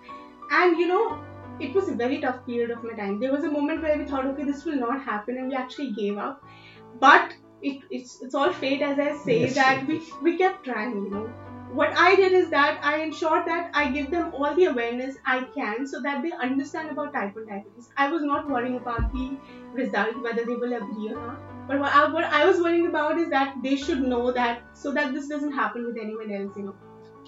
And 0.51 0.79
you 0.79 0.89
know, 0.89 1.21
it 1.61 1.75
was 1.75 1.89
a 1.89 1.95
very 1.95 2.21
tough 2.21 2.45
period 2.47 2.71
of 2.71 2.83
my 2.83 2.95
time. 2.95 3.21
There 3.21 3.33
was 3.33 3.45
a 3.45 3.51
moment 3.51 3.83
where 3.83 3.97
we 3.99 4.05
thought, 4.05 4.27
okay, 4.27 4.45
this 4.45 4.65
will 4.65 4.77
not 4.87 5.03
happen, 5.03 5.39
and 5.39 5.49
we 5.49 5.55
actually 5.55 5.93
gave 5.93 6.19
up. 6.19 6.43
But 7.01 7.35
it, 7.63 7.83
it's 7.91 8.21
it's 8.23 8.35
all 8.35 8.53
fate, 8.53 8.83
as 8.83 8.99
I 8.99 9.17
say, 9.17 9.41
Yes. 9.41 9.55
that 9.55 9.87
we 9.87 10.01
we 10.23 10.37
kept 10.39 10.65
trying. 10.65 10.97
You 11.05 11.11
know, 11.11 11.33
what 11.75 11.93
I 11.97 12.15
did 12.17 12.33
is 12.33 12.51
that 12.51 12.79
I 12.83 12.99
ensured 13.03 13.47
that 13.47 13.71
I 13.75 13.91
give 13.91 14.11
them 14.11 14.33
all 14.35 14.55
the 14.55 14.65
awareness 14.67 15.17
I 15.27 15.45
can, 15.55 15.87
so 15.87 16.01
that 16.03 16.23
they 16.23 16.33
understand 16.33 16.91
about 16.91 17.13
type 17.13 17.35
1 17.35 17.47
diabetes. 17.47 17.91
I 17.97 18.09
was 18.11 18.23
not 18.23 18.49
worrying 18.49 18.77
about 18.77 19.13
the 19.13 19.41
result, 19.73 20.23
whether 20.23 20.45
they 20.45 20.57
will 20.57 20.75
agree 20.75 21.09
or 21.11 21.17
not. 21.17 21.41
But 21.67 21.81
what 21.81 21.93
I, 21.95 22.11
what 22.13 22.25
I 22.25 22.45
was 22.47 22.61
worrying 22.61 22.87
about 22.89 23.19
is 23.19 23.31
that 23.31 23.55
they 23.63 23.77
should 23.77 24.01
know 24.03 24.33
that, 24.33 24.63
so 24.75 24.93
that 24.93 25.13
this 25.13 25.29
doesn't 25.29 25.53
happen 25.53 25.87
with 25.87 25.97
anyone 26.01 26.31
else. 26.31 26.57
You 26.57 26.65
know, 26.65 26.77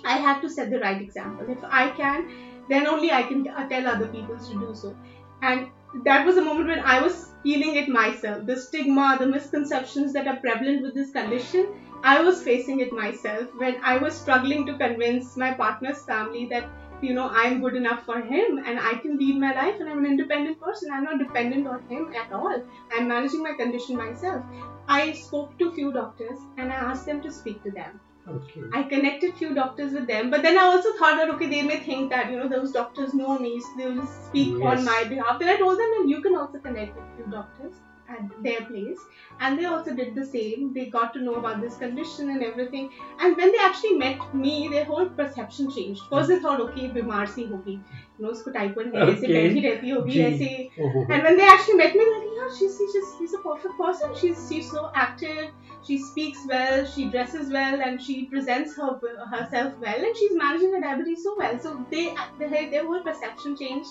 I 0.05 0.19
had 0.19 0.41
to 0.43 0.49
set 0.51 0.71
the 0.71 0.79
right 0.81 1.01
example. 1.01 1.47
If 1.49 1.63
I 1.65 1.91
can, 1.91 2.29
then 2.69 2.87
only 2.87 3.13
I 3.13 3.23
can 3.25 3.47
uh, 3.49 3.69
tell 3.69 3.87
other 3.87 4.09
people 4.09 4.39
to 4.39 4.55
do 4.59 4.75
so. 4.75 4.97
And 5.43 5.71
that 6.05 6.27
was 6.27 6.37
a 6.37 6.43
moment 6.43 6.69
when 6.69 6.81
I 6.81 7.01
was 7.01 7.35
feeling 7.43 7.77
it 7.77 7.89
myself. 7.89 8.47
The 8.47 8.57
stigma, 8.57 9.17
the 9.19 9.27
misconceptions 9.27 10.13
that 10.15 10.27
are 10.27 10.39
prevalent 10.41 10.83
with 10.83 10.95
this 10.95 11.11
condition, 11.13 11.67
I 12.03 12.21
was 12.23 12.43
facing 12.43 12.81
it 12.81 12.93
myself 12.93 13.49
when 13.57 13.79
I 13.83 13.99
was 13.99 14.15
struggling 14.15 14.67
to 14.67 14.77
convince 14.79 15.37
my 15.37 15.53
partner's 15.55 16.03
family 16.03 16.47
that 16.47 16.69
you 17.03 17.15
know 17.15 17.29
I'm 17.29 17.61
good 17.61 17.77
enough 17.77 18.05
for 18.05 18.21
him 18.21 18.59
and 18.65 18.79
I 18.79 18.95
can 18.95 19.19
lead 19.19 19.39
my 19.39 19.55
life 19.55 19.81
and 19.81 19.89
I'm 19.89 19.99
an 19.99 20.07
independent 20.07 20.61
person. 20.61 20.91
I'm 20.93 21.05
not 21.05 21.19
dependent 21.19 21.67
on 21.67 21.83
him 21.89 22.13
at 22.15 22.33
all. 22.33 22.63
I'm 22.95 23.09
managing 23.09 23.43
my 23.43 23.53
condition 23.53 23.97
myself. 23.97 24.45
I 24.89 25.13
spoke 25.13 25.59
to 25.59 25.73
few 25.73 25.93
doctors 25.93 26.39
and 26.57 26.73
I 26.73 26.77
asked 26.77 27.07
them 27.07 27.21
to 27.23 27.31
speak 27.31 27.63
to 27.65 27.71
them. 27.71 28.01
Okay. 28.29 28.63
I 28.75 28.83
connected 28.83 29.35
few 29.35 29.55
doctors 29.55 29.93
with 29.93 30.09
them, 30.09 30.31
but 30.31 30.43
then 30.43 30.59
I 30.59 30.63
also 30.63 30.93
thought 30.95 31.17
that 31.17 31.31
okay, 31.35 31.49
they 31.49 31.63
may 31.63 31.79
think 31.79 32.11
that 32.11 32.31
you 32.31 32.39
know 32.39 32.49
those 32.49 32.73
doctors 32.73 33.15
know 33.15 33.39
me, 33.39 33.61
so 33.61 33.69
they 33.79 33.91
will 33.91 34.07
speak 34.07 34.61
on 34.63 34.85
my 34.85 35.05
behalf. 35.05 35.39
Then 35.39 35.49
I 35.49 35.57
told 35.57 35.79
them 35.79 35.93
that 35.99 36.09
you 36.09 36.21
can 36.23 36.35
also 36.35 36.59
connect 36.59 36.97
with 36.97 37.05
few 37.17 37.27
doctors 37.31 37.75
at 38.09 38.43
their 38.43 38.65
place. 38.67 38.99
And 39.41 39.59
they 39.59 39.65
also 39.65 39.95
did 39.95 40.15
the 40.15 40.25
same. 40.25 40.73
They 40.73 40.87
got 40.87 41.13
to 41.15 41.21
know 41.21 41.35
about 41.35 41.61
this 41.61 41.77
condition 41.77 42.31
and 42.31 42.43
everything. 42.43 42.91
And 43.19 43.37
when 43.37 43.53
they 43.53 43.59
actually 43.59 43.97
met 43.97 44.33
me 44.35 44.69
their 44.69 44.85
whole 44.85 45.09
perception 45.09 45.71
changed. 45.71 46.03
First 46.11 46.29
they 46.29 46.39
thought 46.41 46.61
okay 46.61 46.89
bimar 46.91 47.29
si 47.29 47.47
hogi. 47.49 47.83
you 48.20 48.26
know 48.26 48.32
उसको 48.32 48.52
type 48.58 48.76
1 48.84 48.94
है, 48.96 49.08
ऐसे 49.12 49.28
Okay. 49.28 49.34
बैठी 49.34 49.68
रहती 49.68 49.90
होगी, 49.90 50.12
जी. 50.12 50.22
ऐसे 50.22 50.50
Oh, 50.80 50.84
oh, 50.86 50.92
oh. 51.00 51.14
and 51.14 51.24
when 51.30 51.38
they 51.42 51.48
actually 51.56 51.80
met 51.84 51.96
me, 51.96 52.06
they're 52.10 52.20
like, 52.20 52.38
yeah, 52.38 52.54
she's, 52.60 52.78
she's 52.78 52.94
just 53.00 53.18
she's 53.20 53.34
a 53.34 53.44
perfect 53.50 53.78
person. 53.86 54.16
She's 54.22 54.48
she's 54.52 54.72
so 54.78 54.92
active. 55.08 55.50
She 55.86 55.96
speaks 56.08 56.42
well. 56.50 56.86
She 56.94 57.06
dresses 57.14 57.48
well, 57.54 57.80
and 57.86 58.02
she 58.08 58.16
presents 58.34 58.76
her 58.80 58.90
herself 59.32 59.80
well, 59.86 60.04
and 60.10 60.18
she's 60.20 60.36
managing 60.42 60.76
her 60.76 60.82
diabetes 60.84 61.24
so 61.28 61.34
well. 61.40 61.56
So 61.64 61.72
they 61.94 62.04
their, 62.42 62.66
their 62.74 62.84
whole 62.90 63.02
perception 63.08 63.56
changed, 63.62 63.90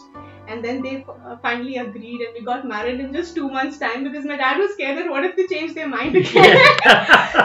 and 0.48 0.64
then 0.68 0.78
they 0.84 0.92
uh, 1.14 1.36
finally 1.46 1.76
agreed, 1.84 2.22
and 2.28 2.38
we 2.38 2.44
got 2.50 2.68
married 2.74 3.00
in 3.06 3.12
just 3.18 3.34
two 3.40 3.48
months' 3.56 3.80
time 3.86 4.04
because 4.08 4.30
my 4.34 4.36
dad 4.44 4.62
was 4.64 4.72
scared 4.78 4.98
that 5.02 5.10
what 5.16 5.24
if 5.30 5.34
they 5.40 5.48
change 5.54 5.74
their 5.80 5.88
mind 5.96 6.20
again. 6.22 6.62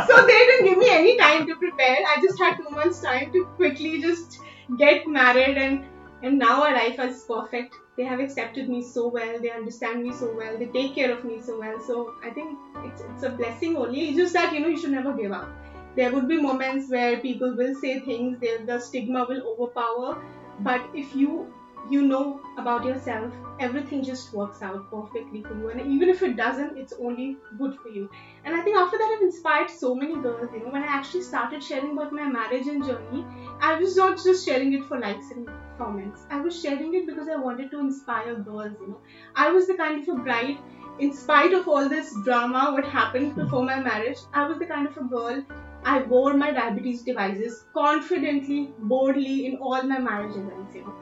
so 0.11 0.21
they 0.29 0.39
didn't 0.51 0.65
give 0.69 0.77
me 0.85 0.89
any 0.99 1.17
time 1.17 1.47
to 1.47 1.55
prepare. 1.65 1.97
I 2.13 2.21
just 2.27 2.39
had 2.47 2.57
two 2.63 2.69
months' 2.79 3.01
time 3.01 3.31
to 3.37 3.45
quickly 3.63 3.99
just 4.07 4.39
get 4.85 5.07
married 5.07 5.57
and 5.57 5.83
and 6.22 6.38
now 6.38 6.62
our 6.62 6.72
life 6.72 6.98
is 6.98 7.24
perfect. 7.28 7.76
They 7.96 8.04
have 8.04 8.20
accepted 8.20 8.68
me 8.68 8.82
so 8.82 9.08
well. 9.08 9.40
They 9.40 9.50
understand 9.50 10.02
me 10.02 10.12
so 10.12 10.34
well. 10.36 10.56
They 10.58 10.66
take 10.66 10.94
care 10.94 11.10
of 11.16 11.24
me 11.24 11.40
so 11.40 11.58
well. 11.58 11.78
So 11.80 12.14
I 12.22 12.30
think 12.30 12.58
it's 12.84 13.02
it's 13.02 13.22
a 13.22 13.30
blessing 13.30 13.76
only. 13.76 14.08
It's 14.08 14.16
just 14.16 14.32
that 14.34 14.52
you 14.52 14.60
know 14.60 14.68
you 14.68 14.78
should 14.78 14.90
never 14.98 15.12
give 15.12 15.32
up. 15.32 15.48
There 15.96 16.12
would 16.12 16.28
be 16.28 16.40
moments 16.40 16.90
where 16.90 17.20
people 17.20 17.54
will 17.56 17.74
say 17.74 18.00
things. 18.00 18.38
The 18.40 18.78
stigma 18.78 19.24
will 19.28 19.42
overpower. 19.52 20.16
But 20.58 20.82
if 20.94 21.14
you 21.14 21.52
you 21.88 22.06
know 22.06 22.40
about 22.58 22.84
yourself, 22.84 23.32
everything 23.58 24.02
just 24.02 24.32
works 24.32 24.62
out 24.62 24.90
perfectly 24.90 25.42
for 25.42 25.54
you. 25.54 25.70
And 25.70 25.80
even 25.92 26.08
if 26.08 26.22
it 26.22 26.36
doesn't, 26.36 26.76
it's 26.76 26.92
only 27.00 27.36
good 27.58 27.78
for 27.80 27.88
you. 27.88 28.10
And 28.44 28.54
I 28.54 28.62
think 28.62 28.76
after 28.76 28.98
that, 28.98 29.14
I've 29.16 29.22
inspired 29.22 29.70
so 29.70 29.94
many 29.94 30.16
girls. 30.16 30.50
You 30.52 30.64
know, 30.64 30.70
when 30.70 30.82
I 30.82 30.86
actually 30.86 31.22
started 31.22 31.62
sharing 31.62 31.92
about 31.92 32.12
my 32.12 32.24
marriage 32.24 32.66
and 32.66 32.84
journey, 32.84 33.24
I 33.60 33.74
was 33.74 33.96
not 33.96 34.22
just 34.22 34.44
sharing 34.44 34.72
it 34.74 34.84
for 34.84 34.98
likes 34.98 35.30
and 35.30 35.48
comments. 35.78 36.22
I 36.30 36.40
was 36.40 36.60
sharing 36.60 36.94
it 36.94 37.06
because 37.06 37.28
I 37.28 37.36
wanted 37.36 37.70
to 37.70 37.80
inspire 37.80 38.34
girls. 38.34 38.76
You 38.80 38.88
know, 38.88 39.00
I 39.34 39.50
was 39.50 39.66
the 39.66 39.74
kind 39.74 40.02
of 40.02 40.08
a 40.08 40.18
bride. 40.22 40.58
In 40.98 41.12
spite 41.14 41.54
of 41.54 41.66
all 41.66 41.88
this 41.88 42.14
drama, 42.24 42.72
what 42.72 42.84
happened 42.84 43.34
before 43.34 43.64
my 43.64 43.80
marriage, 43.80 44.18
I 44.34 44.46
was 44.46 44.58
the 44.58 44.66
kind 44.66 44.86
of 44.86 44.96
a 44.96 45.04
girl. 45.04 45.42
I 45.82 46.02
wore 46.02 46.34
my 46.34 46.50
diabetes 46.50 47.02
devices 47.02 47.64
confidently, 47.72 48.74
boldly 48.80 49.46
in 49.46 49.56
all 49.56 49.82
my 49.82 49.98
marriage 49.98 50.36
events. 50.36 50.74
You 50.74 50.82
know, 50.82 50.94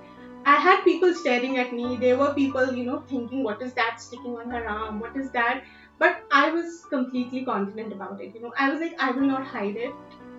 I 0.48 0.54
had 0.56 0.82
people 0.82 1.14
staring 1.14 1.58
at 1.58 1.72
me. 1.74 1.96
There 1.96 2.16
were 2.16 2.32
people, 2.34 2.72
you 2.72 2.84
know, 2.84 3.00
thinking, 3.08 3.42
what 3.42 3.60
is 3.60 3.74
that 3.74 4.00
sticking 4.00 4.36
on 4.36 4.50
her 4.50 4.66
arm? 4.66 4.98
What 5.00 5.16
is 5.16 5.30
that? 5.32 5.62
But 5.98 6.22
I 6.30 6.50
was 6.50 6.84
completely 6.88 7.44
confident 7.44 7.92
about 7.92 8.20
it. 8.22 8.34
You 8.34 8.40
know, 8.42 8.52
I 8.58 8.70
was 8.70 8.80
like, 8.80 8.94
I 8.98 9.10
will 9.10 9.26
not 9.26 9.44
hide 9.44 9.76
it. 9.76 9.92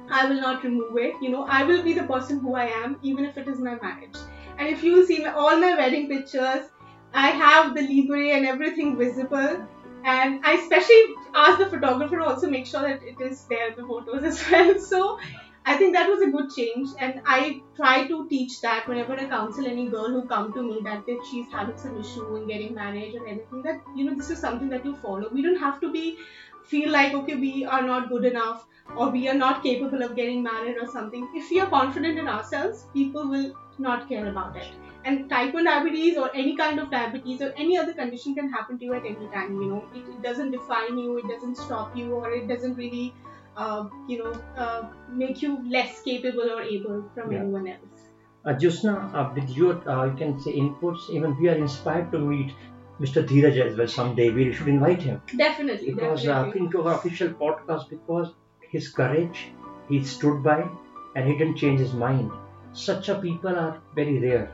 I 0.10 0.26
will 0.28 0.42
not 0.42 0.64
remove 0.64 0.98
it. 0.98 1.14
You 1.22 1.30
know, 1.30 1.44
I 1.44 1.64
will 1.64 1.84
be 1.84 1.94
the 1.94 2.04
person 2.04 2.40
who 2.40 2.56
I 2.56 2.66
am, 2.66 2.98
even 3.04 3.26
if 3.26 3.38
it 3.38 3.48
is 3.48 3.60
my 3.60 3.76
marriage. 3.76 4.18
And 4.58 4.68
if 4.68 4.84
you 4.84 5.06
see 5.06 5.20
my, 5.24 5.32
all 5.32 5.60
my 5.60 5.76
wedding 5.76 6.08
pictures, 6.08 6.66
I 7.14 7.28
have 7.30 7.76
the 7.76 7.82
libre 7.82 8.30
and 8.38 8.48
everything 8.48 8.98
visible. 8.98 9.68
And 10.04 10.44
I 10.44 10.54
especially 10.54 11.04
ask 11.36 11.60
the 11.60 11.68
photographer 11.68 12.18
to 12.18 12.24
also 12.24 12.50
make 12.50 12.66
sure 12.66 12.82
that 12.82 13.04
it 13.04 13.22
is 13.22 13.46
there 13.50 13.76
the 13.76 13.84
photos 13.84 14.24
as 14.24 14.44
well. 14.50 14.80
So 14.92 15.20
I 15.66 15.78
think 15.78 15.94
that 15.96 16.10
was 16.10 16.22
a 16.22 16.32
good 16.32 16.50
change, 16.56 16.90
and 17.00 17.22
I 17.26 17.62
try 17.76 18.08
to 18.08 18.28
teach 18.28 18.60
that 18.62 18.88
whenever 18.88 19.14
I 19.14 19.26
counsel 19.26 19.68
any 19.68 19.88
girl 19.88 20.10
who 20.10 20.28
come 20.28 20.52
to 20.54 20.64
me 20.64 20.80
that 20.84 21.04
if 21.08 21.26
she's 21.28 21.52
having 21.52 21.78
some 21.78 22.00
issue 22.00 22.36
in 22.38 22.48
getting 22.48 22.74
married 22.74 23.16
or 23.16 23.28
anything, 23.28 23.62
that 23.64 23.82
you 23.96 24.06
know 24.06 24.16
this 24.16 24.30
is 24.30 24.40
something 24.40 24.70
that 24.70 24.86
you 24.86 24.96
follow. 24.96 25.30
We 25.32 25.42
don't 25.42 25.60
have 25.60 25.80
to 25.82 25.92
be 25.92 26.18
feel 26.66 26.92
like 26.92 27.14
okay 27.14 27.36
we 27.36 27.66
are 27.66 27.82
not 27.82 28.10
good 28.10 28.26
enough 28.26 28.66
or 28.96 29.10
we 29.10 29.28
are 29.28 29.34
not 29.34 29.64
capable 29.64 30.04
of 30.04 30.16
getting 30.16 30.44
married 30.44 30.78
or 30.78 30.88
something. 30.88 31.28
If 31.36 31.50
we 31.50 31.60
are 31.60 31.70
confident 31.70 32.20
in 32.20 32.28
ourselves, 32.28 32.86
people 32.94 33.28
will 33.28 33.54
not 33.78 34.08
care 34.10 34.28
about 34.28 34.56
it. 34.56 34.68
And 35.06 35.30
type 35.30 35.54
1 35.54 35.64
diabetes 35.64 36.18
or 36.18 36.30
any 36.36 36.56
kind 36.58 36.80
of 36.80 36.92
diabetes 36.92 37.42
or 37.42 37.54
any 37.56 37.78
other 37.78 37.94
condition 37.94 38.36
can 38.36 38.52
happen 38.52 38.78
to 38.80 38.86
you 38.86 38.94
at 38.94 39.06
any 39.06 39.28
time. 39.34 39.62
You 39.62 39.70
know, 39.70 39.86
it, 39.96 40.00
it 40.00 40.22
doesn't 40.22 40.52
define 40.52 40.98
you, 40.98 41.18
it 41.18 41.28
doesn't 41.28 41.56
stop 41.56 41.96
you, 41.96 42.14
or 42.14 42.32
it 42.32 42.48
doesn't 42.48 42.76
really 42.76 43.14
uh, 43.60 43.90
you 44.08 44.18
know, 44.24 44.32
uh, 44.58 44.90
make 45.12 45.42
you 45.42 45.54
less 45.70 46.02
capable 46.02 46.50
or 46.58 46.62
able 46.62 47.04
from 47.14 47.32
yeah. 47.32 47.40
anyone 47.40 47.68
else. 47.68 48.04
Uh, 48.46 48.54
Jyotsna, 48.54 49.14
uh, 49.14 49.30
with 49.36 49.50
your, 49.50 49.74
uh, 49.90 50.06
you 50.06 50.16
can 50.16 50.40
say 50.40 50.54
inputs, 50.58 51.10
even 51.10 51.38
we 51.40 51.50
are 51.50 51.56
inspired 51.56 52.12
to 52.14 52.20
meet 52.20 52.54
Mr. 53.02 53.26
Dheeraj 53.32 53.60
as 53.66 53.78
well 53.78 53.88
someday. 53.88 54.30
We 54.30 54.54
should 54.54 54.70
invite 54.70 55.02
him. 55.02 55.22
Definitely. 55.38 55.92
Because 55.94 56.24
definitely. 56.24 56.62
Uh, 56.62 56.64
into 56.64 56.84
our 56.84 56.96
official 56.96 57.30
podcast, 57.30 57.90
because 57.90 58.32
his 58.72 58.88
courage, 58.88 59.52
he 59.90 60.04
stood 60.04 60.42
by 60.44 60.68
and 61.16 61.28
he 61.28 61.38
didn't 61.38 61.58
change 61.58 61.80
his 61.80 61.94
mind. 61.94 62.32
Such 62.72 63.10
a 63.10 63.16
people 63.16 63.60
are 63.66 63.82
very 63.94 64.20
rare. 64.20 64.52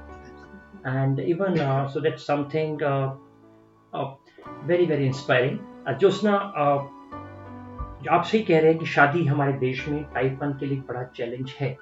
And 0.84 1.20
even 1.20 1.60
uh, 1.60 1.88
so, 1.90 2.00
that's 2.00 2.24
something 2.24 2.82
uh, 2.82 3.16
very, 4.66 4.86
very 4.86 5.06
inspiring. 5.06 5.60
Uh, 5.86 5.94
Jyotsna, 5.94 6.90
आप 8.12 8.24
सही 8.24 8.44
कह 8.44 8.60
रहे 8.60 8.70
हैं 8.70 8.80
कि 8.80 8.86
शादी 8.86 9.26
हमारे 9.26 9.54
देश 9.54 9.88
में 9.88 10.04
टाइप 10.04 10.40
वन 10.42 10.52
के 10.52 10.66
लिए 10.66 10.78
बड़ा 10.78 11.04
चैलेंज 11.04 11.54
है। 11.60 11.78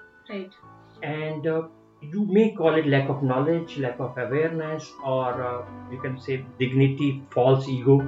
And 1.03 1.45
you 2.03 2.25
may 2.33 2.47
call 2.47 2.79
it 2.79 2.86
lack 2.86 3.09
of 3.09 3.23
knowledge 3.25 3.75
lack 3.79 4.01
of 4.01 4.19
awareness 4.19 4.91
और 5.03 5.41
you 5.93 5.99
can 6.01 6.15
say 6.15 6.38
dignity 6.38 7.12
false 7.33 7.65
ego 7.69 7.99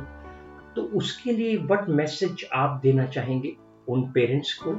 तो 0.75 0.81
उसके 0.97 1.31
लिए 1.31 1.57
वट 1.57 1.89
मैसेज 1.89 2.45
आप 2.53 2.79
देना 2.83 3.05
चाहेंगे 3.05 3.55
उन 3.89 4.11
पेरेंट्स 4.11 4.53
को 4.53 4.73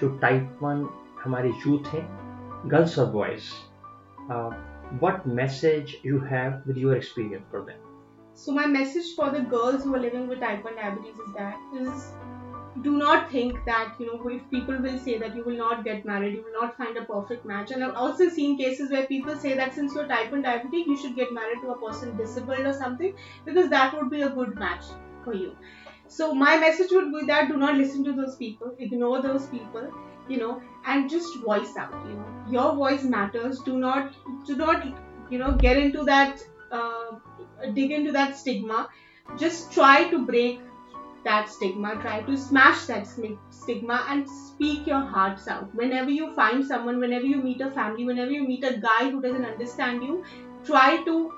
जो 0.00 0.18
टाइप 0.18 0.58
वन 0.62 0.88
हमारे 1.24 1.50
यूथ 1.66 1.94
हैं 1.94 2.06
गर्ल्स 2.66 2.98
और 2.98 3.06
boys 3.06 3.52
what 5.04 5.22
message 5.26 5.96
you 6.06 6.18
have 6.18 6.62
with 6.66 6.78
your 6.78 6.96
experience 6.96 7.42
for 7.52 7.60
them 7.60 7.92
So 8.34 8.52
my 8.52 8.66
message 8.66 9.08
for 9.16 9.24
the 9.30 9.40
girls 9.40 9.82
who 9.84 9.94
are 9.94 9.98
living 9.98 10.26
with 10.26 10.40
type 10.40 10.64
1 10.64 10.76
diabetes 10.76 11.18
is 11.18 11.34
that 11.34 11.74
is 11.80 12.04
do 12.80 12.96
not 12.96 13.30
think 13.30 13.58
that 13.66 13.94
you 13.98 14.06
know 14.06 14.28
if 14.28 14.48
people 14.50 14.76
will 14.80 14.98
say 14.98 15.18
that 15.18 15.36
you 15.36 15.44
will 15.44 15.56
not 15.56 15.84
get 15.84 16.06
married 16.06 16.34
you 16.34 16.42
will 16.42 16.60
not 16.60 16.76
find 16.76 16.96
a 16.96 17.04
perfect 17.04 17.44
match. 17.44 17.70
And 17.70 17.84
i've 17.84 17.94
also 17.94 18.28
seen 18.28 18.56
cases 18.56 18.90
where 18.90 19.06
people 19.06 19.36
say 19.36 19.54
that 19.54 19.74
since 19.74 19.94
you're 19.94 20.08
type 20.08 20.32
1 20.32 20.42
diabetic 20.42 20.86
you 20.86 20.96
should 20.96 21.14
get 21.14 21.32
married 21.32 21.60
to 21.62 21.72
a 21.72 21.78
person 21.78 22.16
disabled 22.16 22.60
or 22.60 22.72
something 22.72 23.14
because 23.44 23.68
that 23.68 23.94
would 23.94 24.10
be 24.10 24.22
a 24.22 24.30
good 24.30 24.54
match 24.58 24.84
for 25.22 25.34
you. 25.34 25.54
So 26.08 26.34
my 26.34 26.56
message 26.56 26.90
would 26.92 27.12
be 27.12 27.26
that 27.26 27.48
do 27.48 27.56
not 27.58 27.76
listen 27.76 28.04
to 28.04 28.12
those 28.12 28.36
people 28.36 28.74
ignore 28.78 29.20
those 29.22 29.46
people 29.48 29.92
you 30.28 30.38
know 30.38 30.62
and 30.86 31.10
just 31.10 31.38
voice 31.44 31.76
out 31.76 31.94
you 32.08 32.14
know. 32.14 32.44
Your 32.50 32.74
voice 32.74 33.04
matters. 33.04 33.60
Do 33.60 33.78
not 33.78 34.14
do 34.46 34.56
not 34.56 34.86
you 35.30 35.38
know 35.38 35.52
get 35.52 35.76
into 35.76 36.04
that 36.04 36.42
uh, 36.70 37.18
dig 37.74 37.90
into 37.92 38.12
that 38.12 38.36
stigma. 38.36 38.88
Just 39.36 39.72
try 39.72 40.08
to 40.10 40.24
break 40.26 40.60
that 41.24 41.48
stigma, 41.48 41.96
try 41.96 42.22
to 42.22 42.36
smash 42.36 42.86
that 42.86 43.06
stigma 43.50 44.06
and 44.08 44.28
speak 44.28 44.86
your 44.86 45.00
hearts 45.00 45.48
out. 45.48 45.74
Whenever 45.74 46.10
you 46.10 46.34
find 46.34 46.64
someone, 46.64 46.98
whenever 46.98 47.24
you 47.24 47.36
meet 47.36 47.60
a 47.60 47.70
family, 47.70 48.04
whenever 48.04 48.30
you 48.30 48.46
meet 48.46 48.64
a 48.64 48.78
guy 48.78 49.10
who 49.10 49.20
doesn't 49.20 49.44
understand 49.44 50.02
you, 50.02 50.24
try 50.64 51.02
to 51.04 51.32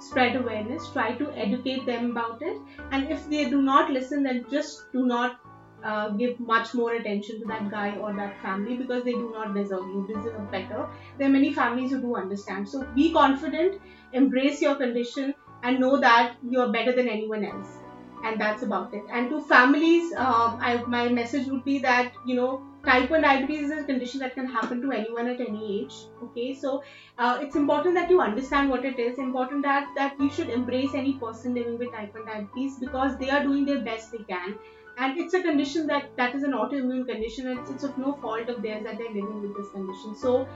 spread 0.00 0.36
awareness, 0.36 0.90
try 0.90 1.12
to 1.12 1.30
educate 1.32 1.86
them 1.86 2.10
about 2.10 2.42
it. 2.42 2.60
And 2.90 3.10
if 3.10 3.28
they 3.30 3.48
do 3.48 3.62
not 3.62 3.90
listen, 3.90 4.22
then 4.22 4.44
just 4.50 4.92
do 4.92 5.06
not 5.06 5.40
uh, 5.84 6.10
give 6.10 6.38
much 6.40 6.74
more 6.74 6.94
attention 6.94 7.40
to 7.40 7.46
that 7.46 7.70
guy 7.70 7.96
or 7.96 8.14
that 8.14 8.40
family 8.42 8.76
because 8.76 9.04
they 9.04 9.12
do 9.12 9.30
not 9.32 9.54
deserve 9.54 9.86
you. 9.86 10.06
Deserve 10.08 10.50
better. 10.50 10.88
There 11.18 11.28
are 11.28 11.32
many 11.32 11.52
families 11.52 11.92
who 11.92 12.00
do 12.00 12.16
understand. 12.16 12.68
So 12.68 12.84
be 12.94 13.12
confident, 13.12 13.80
embrace 14.12 14.60
your 14.60 14.74
condition, 14.74 15.34
and 15.62 15.80
know 15.80 15.98
that 16.00 16.36
you 16.48 16.60
are 16.60 16.70
better 16.70 16.92
than 16.92 17.08
anyone 17.08 17.44
else 17.44 17.78
and 18.22 18.40
that's 18.40 18.62
about 18.62 18.92
it. 18.92 19.04
And 19.10 19.28
to 19.30 19.40
families, 19.40 20.12
uh, 20.16 20.56
I, 20.60 20.82
my 20.86 21.08
message 21.08 21.46
would 21.48 21.64
be 21.64 21.78
that 21.80 22.12
you 22.24 22.34
know 22.34 22.62
type 22.84 23.10
1 23.10 23.22
diabetes 23.22 23.70
is 23.70 23.82
a 23.82 23.84
condition 23.84 24.20
that 24.20 24.34
can 24.34 24.46
happen 24.46 24.80
to 24.80 24.90
anyone 24.92 25.26
at 25.28 25.40
any 25.40 25.80
age 25.80 26.06
okay? 26.22 26.52
So 26.54 26.82
uh, 27.18 27.38
it's 27.40 27.56
important 27.56 27.94
that 27.96 28.08
you 28.10 28.20
understand 28.20 28.68
what 28.70 28.84
it 28.84 28.98
is. 28.98 29.18
Important 29.18 29.62
that 29.62 29.86
that 29.96 30.14
you 30.18 30.30
should 30.30 30.48
embrace 30.50 30.94
any 30.94 31.14
person 31.18 31.54
living 31.54 31.78
with 31.78 31.92
type 31.92 32.14
1 32.14 32.24
diabetes 32.26 32.78
because 32.78 33.16
they 33.18 33.30
are 33.30 33.42
doing 33.42 33.64
their 33.64 33.82
best 33.82 34.10
they 34.12 34.24
can 34.28 34.56
and 34.98 35.18
it's 35.18 35.34
a 35.34 35.42
condition 35.42 35.86
that 35.86 36.16
that 36.16 36.34
is 36.34 36.42
an 36.42 36.52
autoimmune 36.52 37.06
condition 37.06 37.48
and 37.48 37.58
it's, 37.68 37.84
of 37.84 37.96
no 37.98 38.14
fault 38.22 38.48
of 38.48 38.62
theirs 38.62 38.84
that 38.84 38.98
they're 38.98 39.14
living 39.16 39.42
with 39.42 39.56
this 39.56 39.70
condition. 39.70 40.14
So 40.14 40.48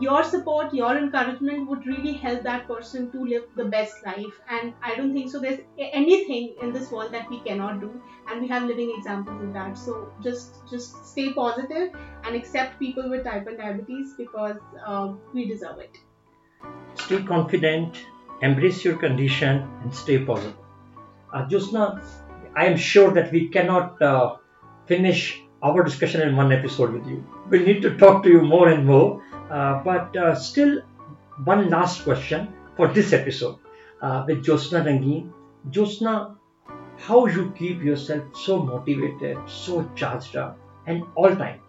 your 0.00 0.22
support 0.24 0.72
your 0.72 0.96
encouragement 0.96 1.68
would 1.68 1.86
really 1.86 2.12
help 2.12 2.42
that 2.44 2.68
person 2.68 3.10
to 3.12 3.24
live 3.24 3.44
the 3.56 3.64
best 3.64 4.04
life. 4.06 4.40
And 4.48 4.74
i 4.82 4.94
don't 4.94 5.12
think 5.12 5.30
so. 5.30 5.40
There's 5.40 5.60
anything 5.78 6.54
in 6.62 6.72
this 6.72 6.90
world 6.90 7.12
that 7.12 7.28
we 7.30 7.40
cannot 7.40 7.80
do 7.80 8.00
and 8.28 8.40
we 8.40 8.48
have 8.48 8.64
living 8.64 8.94
examples 8.96 9.42
of 9.42 9.52
that. 9.54 9.76
So 9.76 10.12
just 10.22 10.60
just 10.70 11.04
stay 11.06 11.32
positive 11.32 11.90
and 12.24 12.36
accept 12.36 12.78
people 12.78 13.10
with 13.10 13.24
type 13.24 13.46
1 13.46 13.56
diabetes 13.56 14.14
because 14.16 14.56
uh, 14.86 15.12
we 15.32 15.48
deserve 15.48 15.78
it. 15.78 15.98
Stay 16.94 17.22
confident 17.22 18.06
embrace 18.40 18.84
your 18.84 18.96
condition 18.96 19.68
and 19.82 19.94
stay 19.94 20.24
positive. 20.24 20.56
Uh, 21.32 21.44
Jyotsna 21.46 22.00
I 22.58 22.66
am 22.66 22.76
sure 22.76 23.12
that 23.12 23.30
we 23.30 23.48
cannot 23.48 24.02
uh, 24.02 24.36
finish 24.86 25.40
our 25.62 25.84
discussion 25.84 26.22
in 26.22 26.34
one 26.34 26.50
episode 26.52 26.92
with 26.92 27.06
you. 27.06 27.18
We'll 27.48 27.62
need 27.62 27.82
to 27.82 27.96
talk 27.96 28.24
to 28.24 28.28
you 28.28 28.42
more 28.42 28.68
and 28.68 28.84
more. 28.84 29.22
Uh, 29.48 29.80
but 29.84 30.16
uh, 30.16 30.34
still, 30.34 30.80
one 31.44 31.70
last 31.70 32.02
question 32.02 32.52
for 32.76 32.88
this 32.88 33.12
episode 33.12 33.58
uh, 34.02 34.24
with 34.26 34.44
Jyotsna 34.44 34.82
Rangeen. 34.88 35.30
Jyotsna, 35.70 36.36
how 36.96 37.26
you 37.26 37.52
keep 37.56 37.80
yourself 37.80 38.24
so 38.34 38.60
motivated, 38.60 39.38
so 39.48 39.88
charged 39.94 40.34
up, 40.34 40.58
and 40.88 41.04
all 41.14 41.36
time? 41.36 41.60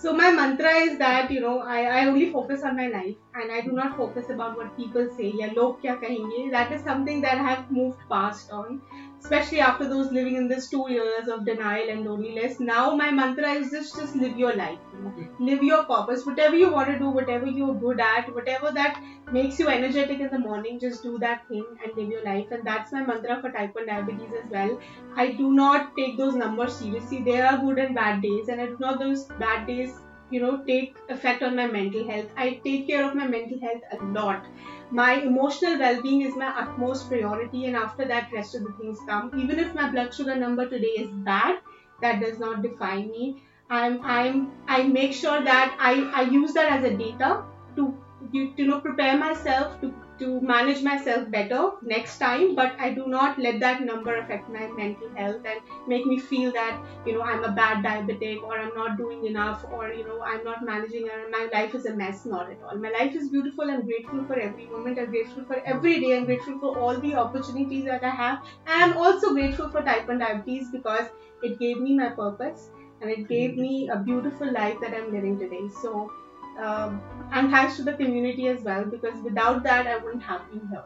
So 0.00 0.12
my 0.12 0.30
mantra 0.30 0.72
is 0.88 0.98
that 0.98 1.28
you 1.28 1.40
know 1.40 1.58
I, 1.60 1.78
I 2.00 2.06
only 2.06 2.30
focus 2.32 2.62
on 2.62 2.76
my 2.76 2.86
life 2.86 3.16
and 3.34 3.50
I 3.50 3.62
do 3.62 3.72
not 3.72 3.96
focus 3.96 4.30
about 4.30 4.56
what 4.56 4.76
people 4.76 5.08
say. 5.16 5.32
Yeah, 5.34 5.50
log 5.56 5.82
kya 5.82 5.94
kahenge. 6.02 6.52
That 6.52 6.70
is 6.76 6.84
something 6.84 7.20
that 7.22 7.38
I 7.38 7.46
have 7.48 7.70
moved 7.78 8.04
past 8.08 8.52
on 8.52 8.80
especially 9.20 9.60
after 9.60 9.88
those 9.88 10.10
living 10.12 10.36
in 10.36 10.48
this 10.48 10.68
two 10.68 10.86
years 10.88 11.28
of 11.28 11.44
denial 11.44 11.88
and 11.88 12.04
loneliness. 12.04 12.60
Now 12.60 12.94
my 12.94 13.10
mantra 13.10 13.50
is 13.52 13.70
just 13.70 13.96
just 13.96 14.16
live 14.16 14.38
your 14.38 14.54
life, 14.54 14.78
you 14.92 14.98
mm-hmm. 14.98 15.44
live 15.44 15.62
your 15.62 15.84
purpose, 15.84 16.24
whatever 16.24 16.56
you 16.56 16.70
want 16.72 16.88
to 16.88 16.98
do, 16.98 17.10
whatever 17.10 17.46
you're 17.46 17.74
good 17.74 18.00
at, 18.00 18.32
whatever 18.34 18.70
that 18.72 19.00
makes 19.32 19.58
you 19.58 19.68
energetic 19.68 20.20
in 20.20 20.30
the 20.30 20.38
morning, 20.38 20.78
just 20.78 21.02
do 21.02 21.18
that 21.18 21.46
thing 21.48 21.64
and 21.84 21.96
live 21.96 22.08
your 22.08 22.24
life. 22.24 22.46
And 22.50 22.64
that's 22.64 22.92
my 22.92 23.04
mantra 23.04 23.40
for 23.40 23.50
type 23.50 23.74
1 23.74 23.86
diabetes 23.86 24.30
as 24.42 24.50
well. 24.50 24.78
I 25.16 25.32
do 25.32 25.52
not 25.52 25.96
take 25.96 26.16
those 26.16 26.34
numbers 26.34 26.76
seriously. 26.76 27.22
There 27.22 27.46
are 27.46 27.58
good 27.58 27.78
and 27.78 27.94
bad 27.94 28.22
days, 28.22 28.48
and 28.48 28.60
I 28.60 28.66
do 28.66 28.76
not 28.78 28.98
those 28.98 29.24
bad 29.46 29.66
days 29.66 29.94
you 30.30 30.40
know 30.40 30.62
take 30.66 30.96
effect 31.08 31.42
on 31.42 31.56
my 31.56 31.66
mental 31.66 32.06
health 32.08 32.26
i 32.36 32.60
take 32.64 32.86
care 32.86 33.04
of 33.04 33.14
my 33.14 33.26
mental 33.26 33.58
health 33.60 33.82
a 33.98 34.04
lot 34.16 34.44
my 34.90 35.14
emotional 35.14 35.78
well-being 35.78 36.22
is 36.22 36.36
my 36.36 36.48
utmost 36.62 37.08
priority 37.08 37.66
and 37.66 37.76
after 37.76 38.04
that 38.06 38.32
rest 38.32 38.54
of 38.54 38.62
the 38.64 38.72
things 38.72 38.98
come. 39.06 39.30
Even 39.38 39.58
if 39.58 39.74
my 39.74 39.90
blood 39.90 40.14
sugar 40.14 40.34
number 40.34 40.68
today 40.68 40.94
is 41.04 41.10
bad 41.10 41.60
that 42.00 42.20
does 42.20 42.38
not 42.38 42.62
define 42.62 43.10
me. 43.10 43.42
I'm 43.70 44.00
i'm 44.02 44.52
i 44.66 44.82
make 44.82 45.12
sure 45.12 45.42
that 45.44 45.76
i 45.78 45.92
i 46.20 46.22
use 46.22 46.54
that 46.54 46.70
as 46.72 46.84
a 46.84 46.96
data 46.96 47.44
to 47.76 47.94
you, 48.32 48.54
to 48.56 48.64
know 48.64 48.80
prepare 48.80 49.18
myself 49.18 49.80
to 49.82 49.92
to 50.18 50.40
manage 50.40 50.82
myself 50.82 51.30
better 51.30 51.70
next 51.82 52.18
time 52.18 52.54
but 52.54 52.72
i 52.78 52.90
do 52.92 53.06
not 53.06 53.38
let 53.38 53.60
that 53.60 53.82
number 53.82 54.16
affect 54.16 54.48
my 54.48 54.66
mental 54.78 55.10
health 55.16 55.44
and 55.52 55.60
make 55.86 56.06
me 56.06 56.18
feel 56.18 56.52
that 56.52 56.80
you 57.06 57.12
know 57.14 57.22
i'm 57.22 57.44
a 57.44 57.52
bad 57.52 57.84
diabetic 57.84 58.42
or 58.42 58.58
i'm 58.58 58.74
not 58.74 58.96
doing 58.96 59.24
enough 59.26 59.64
or 59.72 59.92
you 59.92 60.06
know 60.06 60.20
i'm 60.22 60.42
not 60.44 60.64
managing 60.64 61.08
and 61.08 61.30
my 61.30 61.48
life 61.52 61.74
is 61.74 61.86
a 61.86 61.94
mess 61.94 62.24
not 62.24 62.50
at 62.50 62.58
all. 62.62 62.76
My 62.76 62.90
life 62.90 63.14
is 63.14 63.28
beautiful 63.28 63.70
i'm 63.70 63.84
grateful 63.84 64.24
for 64.24 64.38
every 64.38 64.66
moment 64.66 64.98
i'm 64.98 65.10
grateful 65.10 65.44
for 65.44 65.62
every 65.64 66.00
day 66.00 66.16
i'm 66.16 66.24
grateful 66.24 66.58
for 66.58 66.78
all 66.78 66.98
the 66.98 67.14
opportunities 67.14 67.84
that 67.84 68.04
i 68.04 68.10
have. 68.10 68.38
And 68.66 68.84
i'm 68.84 68.96
also 68.96 69.32
grateful 69.32 69.70
for 69.70 69.82
type 69.82 70.08
1 70.08 70.18
diabetes 70.18 70.68
because 70.70 71.06
it 71.42 71.58
gave 71.58 71.80
me 71.80 71.94
my 71.94 72.08
purpose 72.08 72.70
and 73.00 73.10
it 73.10 73.28
gave 73.28 73.54
hmm. 73.54 73.60
me 73.60 73.88
a 73.88 73.96
beautiful 73.96 74.52
life 74.52 74.78
that 74.80 74.94
i'm 74.94 75.12
living 75.12 75.38
today. 75.38 75.68
So 75.82 76.10
um, 76.58 77.00
and 77.32 77.50
thanks 77.50 77.76
to 77.76 77.82
the 77.82 77.92
community 77.92 78.48
as 78.48 78.62
well 78.62 78.84
because 78.84 79.20
without 79.22 79.62
that 79.62 79.86
I 79.86 79.96
wouldn't 79.96 80.22
have 80.22 80.50
been 80.50 80.66
here. 80.68 80.84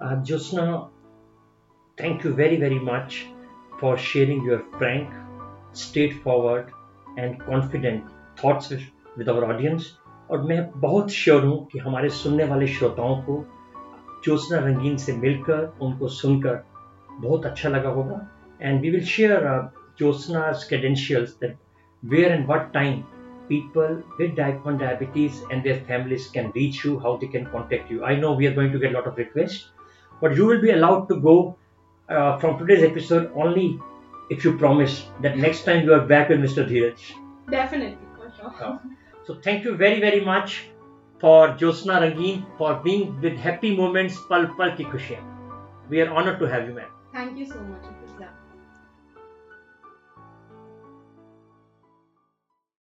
Uh, 0.00 0.16
Jyotsna, 0.16 0.90
thank 1.98 2.24
you 2.24 2.34
very 2.34 2.56
very 2.56 2.78
much 2.78 3.26
for 3.80 3.96
sharing 3.96 4.44
your 4.44 4.62
frank, 4.78 5.10
straightforward 5.72 6.72
and 7.16 7.40
confident 7.40 8.04
thoughts 8.36 8.72
with, 9.16 9.28
our 9.28 9.44
audience 9.44 9.90
और 10.30 10.42
मैं 10.48 10.60
बहुत 10.80 11.10
sure 11.12 11.44
हूँ 11.44 11.66
कि 11.72 11.78
हमारे 11.78 12.08
सुनने 12.18 12.44
वाले 12.50 12.66
श्रोताओं 12.66 13.16
को 13.22 13.34
ज्योत्सना 14.24 14.58
रंगीन 14.66 14.96
से 14.96 15.12
मिलकर 15.16 15.78
उनको 15.82 16.08
सुनकर 16.08 16.62
बहुत 17.20 17.46
अच्छा 17.46 17.68
लगा 17.68 17.88
होगा 17.96 18.20
एंड 18.62 18.80
वी 18.80 18.90
विल 18.90 19.04
शेयर 19.14 19.48
ज्योत्सना's 19.98 20.62
credentials 20.68 21.34
that 21.40 21.58
where 22.12 22.30
and 22.36 22.48
what 22.50 22.72
time 22.76 23.02
people 23.48 24.02
with 24.18 24.36
type 24.36 24.64
1 24.64 24.78
diabetes 24.78 25.42
and 25.50 25.64
their 25.64 25.80
families 25.80 26.28
can 26.28 26.50
reach 26.52 26.84
you, 26.84 26.98
how 26.98 27.16
they 27.16 27.26
can 27.26 27.46
contact 27.46 27.90
you. 27.90 28.04
I 28.04 28.16
know 28.16 28.32
we 28.32 28.46
are 28.46 28.54
going 28.54 28.72
to 28.72 28.78
get 28.78 28.92
a 28.92 28.94
lot 28.94 29.06
of 29.06 29.16
requests, 29.16 29.68
but 30.20 30.36
you 30.36 30.46
will 30.46 30.60
be 30.60 30.70
allowed 30.70 31.08
to 31.08 31.20
go 31.20 31.56
uh, 32.08 32.38
from 32.38 32.58
today's 32.58 32.82
episode 32.82 33.30
only 33.34 33.80
if 34.30 34.44
you 34.44 34.56
promise 34.56 35.06
that 35.20 35.36
next 35.36 35.64
time 35.64 35.84
you 35.84 35.94
are 35.94 36.06
back 36.06 36.28
with 36.28 36.40
Mr. 36.40 36.66
Dheeraj. 36.68 37.00
Definitely, 37.50 38.06
for 38.16 38.32
sure. 38.36 38.66
Uh, 38.66 38.78
so 39.26 39.34
thank 39.34 39.64
you 39.64 39.76
very 39.76 40.00
very 40.00 40.20
much 40.20 40.68
for 41.20 41.48
Jyotsna 41.48 42.00
Rangeen 42.04 42.44
for 42.58 42.74
being 42.86 43.20
with 43.20 43.36
Happy 43.36 43.76
Moments 43.76 44.18
Pal 44.28 44.48
Pal 44.56 44.76
Ki 44.76 44.84
Khushiyan. 44.84 45.24
We 45.88 46.00
are 46.00 46.12
honored 46.12 46.38
to 46.40 46.48
have 46.48 46.68
you, 46.68 46.74
ma'am. 46.74 46.90
Thank 47.12 47.38
you 47.38 47.46
so 47.46 47.60
much. 47.60 47.84